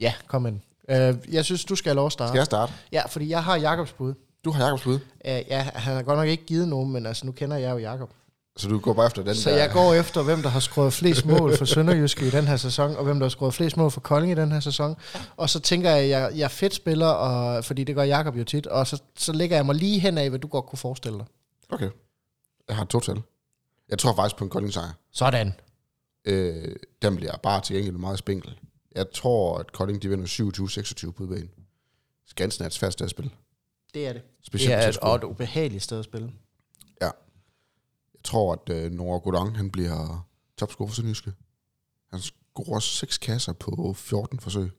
[0.00, 0.60] Ja, kom ind.
[0.88, 2.30] Øh, jeg synes, du skal have starte.
[2.30, 2.72] Skal jeg starte?
[2.92, 4.14] Ja, fordi jeg har Jakobs bud.
[4.44, 7.26] Du har Jakobs bud, Øh, ja, han har godt nok ikke givet nogen, men altså,
[7.26, 8.12] nu kender jeg jo Jakob.
[8.58, 9.56] Så du går bare efter den Så der...
[9.56, 12.96] jeg går efter, hvem der har skruet flest mål for Sønderjyske i den her sæson,
[12.96, 14.96] og hvem der har skruet flest mål for Kolding i den her sæson.
[15.36, 18.36] Og så tænker jeg, at jeg, jeg er fedt spiller, og, fordi det gør Jakob
[18.36, 20.78] jo tit, og så, så lægger jeg mig lige hen af, hvad du godt kunne
[20.78, 21.26] forestille dig.
[21.70, 21.90] Okay.
[22.68, 23.22] Jeg har et total.
[23.88, 24.92] Jeg tror faktisk på en Kolding sejr.
[25.12, 25.54] Sådan.
[26.24, 28.58] Øh, den bliver bare til gengæld meget spinkel.
[28.94, 30.26] Jeg tror, at Kolding de vinder
[31.06, 31.50] 27-26 på udbanen.
[32.26, 33.30] Skansen er et svært sted at spille.
[33.94, 34.22] Det er det.
[34.42, 36.30] Specielt Det er et, et ubehageligt sted at spille.
[38.28, 40.26] Tror, at øh, Nora Godang, han bliver
[40.58, 41.32] topscorer for Sønderjyske.
[42.10, 44.70] Han scorer 6 kasser på 14 forsøg.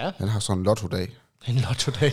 [0.00, 0.12] Ja.
[0.16, 1.16] Han har sådan en lotto-dag.
[1.46, 2.12] En lotto-dag.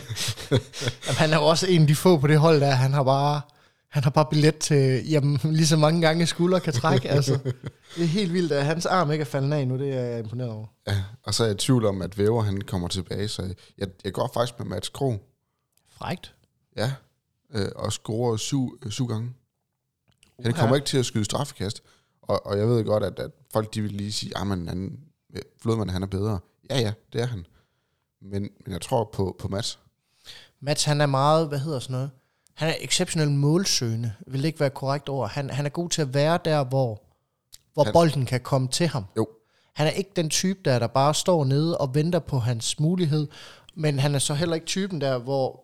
[0.51, 2.71] Jamen, han er jo også en af de få på det hold der.
[2.71, 3.41] Han har bare,
[3.89, 7.09] han har bare billet til, jamen, lige så mange gange skulder kan trække.
[7.09, 7.39] altså.
[7.95, 9.77] Det er helt vildt, at hans arm ikke er faldet af nu.
[9.77, 10.67] Det er jeg imponeret over.
[10.87, 13.87] Ja, og så er jeg i tvivl om, at Væver han kommer tilbage, så jeg,
[14.03, 15.21] jeg går faktisk med Mats Krog.
[15.97, 16.35] Frægt.
[16.77, 16.91] Ja,
[17.53, 19.33] øh, og scorer syv, øh, syv gange.
[20.43, 21.81] Han kommer ikke til at skyde straffekast.
[22.21, 24.99] Og, og jeg ved godt, at, at folk de vil lige sige, at han,
[25.61, 26.39] Flodman han er bedre.
[26.69, 27.45] Ja, ja, det er han.
[28.21, 29.79] Men, men jeg tror på, på Mats.
[30.59, 32.09] Mats, han er meget, hvad hedder sådan noget?
[32.53, 35.29] Han er exceptionelt målsøgende, vil det ikke være korrekt ord.
[35.29, 37.03] Han, han er god til at være der, hvor,
[37.73, 39.05] hvor Han- bolden kan komme til ham.
[39.17, 39.27] Jo.
[39.73, 43.27] Han er ikke den type der, der bare står nede og venter på hans mulighed,
[43.73, 45.63] men han er så heller ikke typen der, hvor,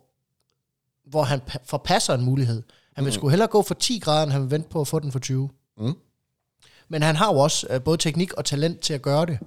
[1.06, 2.62] hvor han pa- forpasser en mulighed.
[2.94, 3.14] Han vil Mm.
[3.14, 5.18] sgu hellere gå for 10 grader, end han vil vente på at få den for
[5.18, 5.50] 20.
[5.78, 5.94] Mm.
[6.88, 9.38] Men han har jo også øh, både teknik og talent til at gøre det.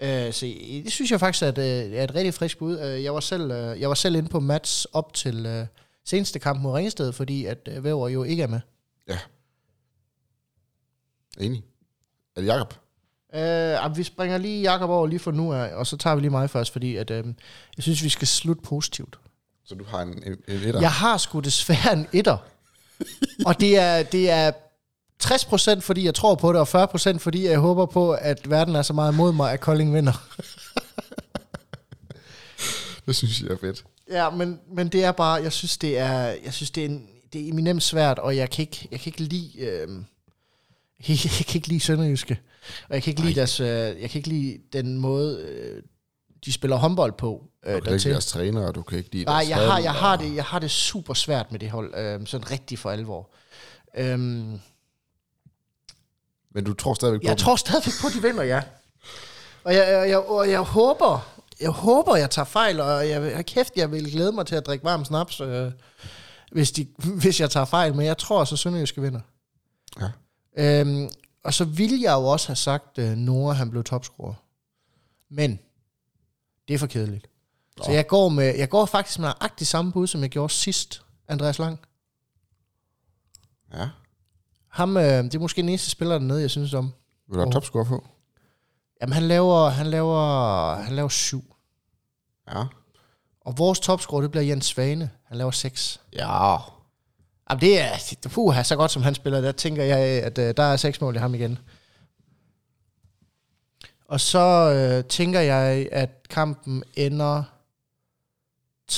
[0.00, 0.46] Øh, så
[0.84, 2.78] det synes jeg faktisk at, øh, er et rigtig frisk bud.
[2.78, 5.66] Øh, jeg, var selv, øh, jeg var selv inde på Mats op til øh,
[6.04, 8.60] seneste kamp mod Ringsted, fordi at øh, Væver jo ikke er med.
[11.40, 11.64] Enig.
[12.36, 12.74] Er det Jacob?
[13.34, 16.30] Øh, vi springer lige Jakob over lige for nu af, og så tager vi lige
[16.30, 17.24] mig først, fordi at, øh,
[17.76, 19.18] jeg synes, vi skal slutte positivt.
[19.64, 20.80] Så du har en, en, en etter?
[20.80, 22.36] Jeg har sgu desværre en etter.
[23.46, 24.52] Og det er, det er
[25.24, 28.82] 60% fordi jeg tror på det, og 40% fordi jeg håber på, at verden er
[28.82, 30.12] så meget mod mig, at Kolding vinder.
[33.06, 33.84] Det synes jeg er fedt.
[34.10, 37.08] Ja, men, men det er bare, jeg synes, det er, jeg synes, det er, en,
[37.32, 39.88] det er eminent svært, og jeg kan ikke, jeg kan ikke lide, øh,
[41.08, 42.40] jeg, kan ikke lide Sønderjyske,
[42.88, 45.82] og jeg kan ikke lide, deres, øh, jeg kan ikke lide den måde, øh,
[46.46, 47.44] de spiller håndbold på.
[47.66, 48.08] Øh, Du kan ikke dertil.
[48.08, 50.34] lide deres træner, og du kan ikke lide Nej, jeg har, jeg, har og- det,
[50.34, 53.30] jeg har det super svært med det hold, øh, sådan rigtig for alvor.
[53.96, 54.60] Øhm,
[56.54, 57.38] Men du tror stadigvæk på jeg dem?
[57.38, 58.62] tror stadigvæk på, at de vinder, ja.
[59.64, 63.46] Og jeg, jeg, jeg, og jeg håber, jeg håber, jeg tager fejl, og jeg, jeg,
[63.46, 65.72] kæft, jeg vil glæde mig til at drikke varm snaps, øh,
[66.52, 66.86] hvis, de,
[67.22, 69.20] hvis jeg tager fejl, men jeg tror, så Sønderjyske vinder.
[70.00, 70.10] Ja.
[70.80, 71.08] Øhm,
[71.44, 74.34] og så ville jeg jo også have sagt, at Nora han blev topscorer.
[75.30, 75.58] Men
[76.68, 77.26] det er for kedeligt.
[77.82, 77.94] Så Nå.
[77.94, 81.58] jeg går, med, jeg går faktisk med nøjagtigt samme bud, som jeg gjorde sidst, Andreas
[81.58, 81.80] Lang.
[83.74, 83.88] Ja.
[84.68, 86.92] Ham, øh, det er måske den eneste spiller dernede, jeg synes om.
[87.28, 88.04] Vil du have topscore på?
[89.00, 91.54] Jamen, han laver, han laver, han laver syv.
[92.48, 92.64] Ja.
[93.40, 95.10] Og vores topscorer, det bliver Jens Svane.
[95.24, 96.00] Han laver seks.
[96.12, 96.52] Ja.
[97.50, 100.62] Jamen, det er, puha, så godt som han spiller, der tænker jeg, at øh, der
[100.62, 101.58] er seks mål i ham igen.
[104.08, 107.42] Og så øh, tænker jeg, at kampen ender
[108.92, 108.96] 30-27.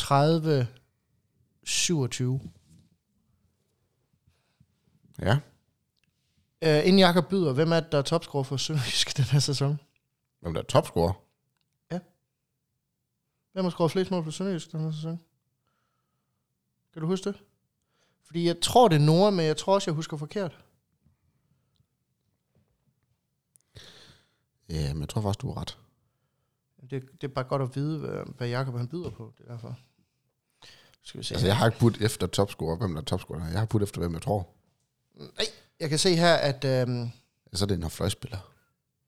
[5.23, 5.39] Ja.
[6.63, 9.81] Øh, inden Jakob byder, hvem er det, der er topscorer for Sønderjysk den her sæson?
[10.41, 11.13] Hvem der er topscorer?
[13.53, 15.21] Hvem har scoret flest mål for Sønderjysk den her sæson?
[16.93, 17.43] Kan du huske det?
[18.25, 20.59] Fordi jeg tror, det er Nora, men jeg tror også, jeg husker forkert.
[24.69, 25.79] Ja, men jeg tror faktisk, du har ret.
[26.91, 29.33] Det, det er bare godt at vide, hvad, hvad Jakob han byder på.
[29.39, 29.77] Det er derfor.
[31.03, 31.35] Skal vi se.
[31.35, 33.49] Altså, jeg har ikke budt efter topscorer, hvem der er topscorer.
[33.49, 34.49] Jeg har budt efter, hvem jeg tror.
[35.17, 35.47] Nej,
[35.81, 36.65] jeg kan se her, at...
[36.65, 37.11] Øhm,
[37.53, 38.39] Så er det en fløjspiller.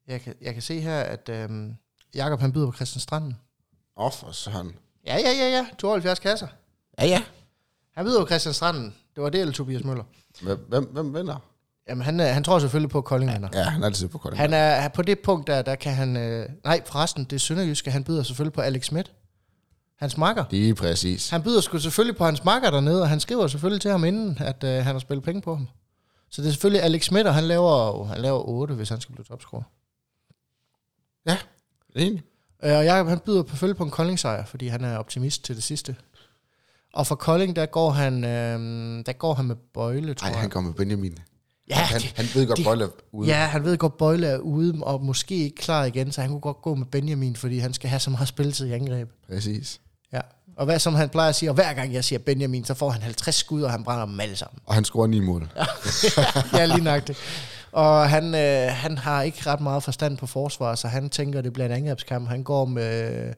[0.07, 1.75] jeg, kan, jeg kan se her, at øhm,
[2.15, 3.37] Jakob han byder på Christian Stranden.
[3.97, 4.73] Åh, for sådan.
[5.07, 5.67] Ja, ja, ja, ja.
[5.79, 6.49] 72 kasser.
[6.99, 7.23] Ja, ja.
[7.93, 8.95] Han byder på Christian Stranden.
[9.15, 10.05] Det var det, eller Tobias Møller.
[10.43, 11.50] Hvem, hvem, hvem vinder?
[11.91, 13.49] Jamen, han, er- han tror selvfølgelig på, at Kolding vinder.
[13.53, 14.41] Ja, han er altid på Kolding.
[14.41, 16.17] Han er på det punkt, der, der kan han...
[16.17, 17.91] Øh, nej, forresten, det er Sønderjyske.
[17.91, 19.13] Han byder selvfølgelig på Alex Schmidt.
[19.99, 20.45] Hans makker.
[20.51, 21.31] Lige præcis.
[21.31, 24.37] Han byder sgu selvfølgelig på hans makker dernede, og han skriver selvfølgelig til ham inden,
[24.41, 25.69] at øh, han har spillet penge på ham.
[26.31, 29.15] Så det er selvfølgelig Alex Schmidt, og han laver, han laver 8, hvis han skal
[29.15, 29.63] blive topscorer.
[31.97, 32.23] Enig.
[32.65, 35.63] Øh, og Jacob, han byder selvfølgelig på en Kolding-sejr, fordi han er optimist til det
[35.65, 35.97] sidste.
[36.95, 38.59] Og for Kolding, der går han, øh,
[39.07, 40.41] der går han med Bøjle, tror Nej, jeg.
[40.41, 41.19] han kommer med Benjamin.
[41.71, 43.29] Ja, han, det- han ved godt, de- Bøjle er ude.
[43.29, 46.41] Ja, han ved godt, Bøjle er ude, og måske ikke klar igen, så han kunne
[46.41, 49.09] godt gå med Benjamin, fordi han skal have så meget spilletid i angreb.
[49.33, 49.81] Præcis.
[50.13, 50.21] Ja.
[50.57, 52.91] Og hvad som han plejer at sige, og hver gang jeg siger Benjamin, så får
[52.91, 54.61] han 50 skud, og han brænder dem alle sammen.
[54.67, 55.49] Og han scorer ni mål.
[56.59, 57.17] ja, lige nok det.
[57.73, 61.53] Og han, øh, han har ikke ret meget forstand på forsvar, så han tænker, det
[61.53, 62.29] bliver en angrebskamp.
[62.29, 63.33] Han går med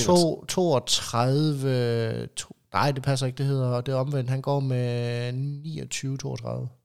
[0.00, 2.26] to, 32...
[2.36, 4.30] To, nej, det passer ikke, det hedder det er omvendt.
[4.30, 6.81] Han går med 29-32.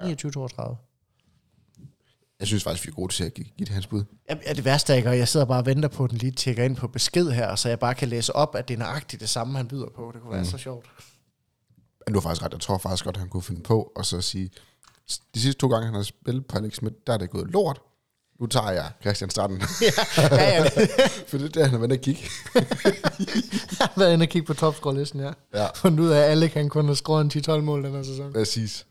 [0.00, 0.86] 29-32.
[2.40, 4.04] Jeg synes faktisk, vi er gode til at give, give det hans bud.
[4.30, 6.32] Ja, ja, det værste, jeg gør, jeg sidder bare og venter på, at den lige
[6.32, 9.20] tjekker ind på besked her, så jeg bare kan læse op, at det er nøjagtigt
[9.20, 10.10] det samme, han byder på.
[10.14, 10.46] Det kunne være Mm.
[10.46, 10.86] så sjovt.
[12.06, 12.52] Men du har faktisk ret.
[12.52, 14.50] Jeg tror faktisk godt, han kunne finde på og så sige,
[15.34, 17.80] de sidste to gange, han har spillet på Alex Schmidt, der er det gået lort.
[18.40, 19.62] Nu tager jeg Christian Starten.
[19.82, 20.64] ja, ja,
[21.28, 22.22] For det er der, han er vendt at kigge.
[22.54, 22.66] Jeg
[23.80, 25.32] har været inde og kigge på topscore-listen, ja.
[25.54, 28.02] Ja, Fundet ud af, at alle kan kun have scoret en 10-12 mål den her
[28.02, 28.32] sæson.
[28.32, 28.86] præcis.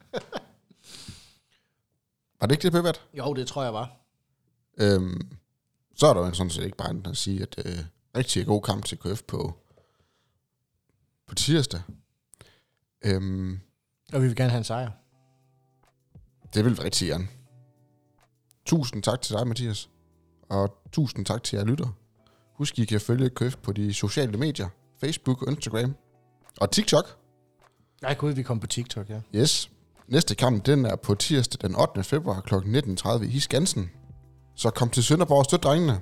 [2.41, 3.07] Var det ikke det, Pepert?
[3.13, 3.95] Jo, det tror jeg var.
[4.77, 5.31] Øhm,
[5.95, 7.79] så er der jo sådan set ikke bare at sige, at øh,
[8.17, 9.57] rigtig god kamp til KF på,
[11.27, 11.81] på tirsdag.
[13.05, 13.59] Øhm,
[14.13, 14.91] Og vi vil gerne have en sejr.
[16.53, 17.27] det vil vi rigtig gerne.
[18.65, 19.89] Tusind tak til dig, Mathias.
[20.49, 21.87] Og tusind tak til jer lytter.
[22.53, 24.69] Husk, I kan følge KF på de sociale medier.
[25.01, 25.95] Facebook Instagram.
[26.61, 27.17] Og TikTok.
[28.01, 29.21] Nej, gud, vi kom på TikTok, ja.
[29.35, 29.71] Yes.
[30.11, 32.03] Næste kamp, den er på tirsdag den 8.
[32.03, 32.55] februar kl.
[32.55, 33.89] 19.30 i Skansen.
[34.55, 35.99] Så kom til Sønderborg og støt drengene,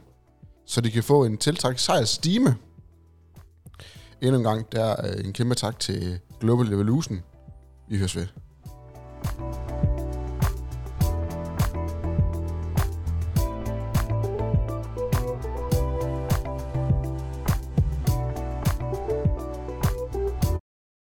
[0.66, 2.55] så de kan få en tiltrækket sejrsstime.
[4.22, 7.20] Endnu en gang, der er en kæmpe tak til Global Evolution.
[7.89, 8.28] Vi høres ved.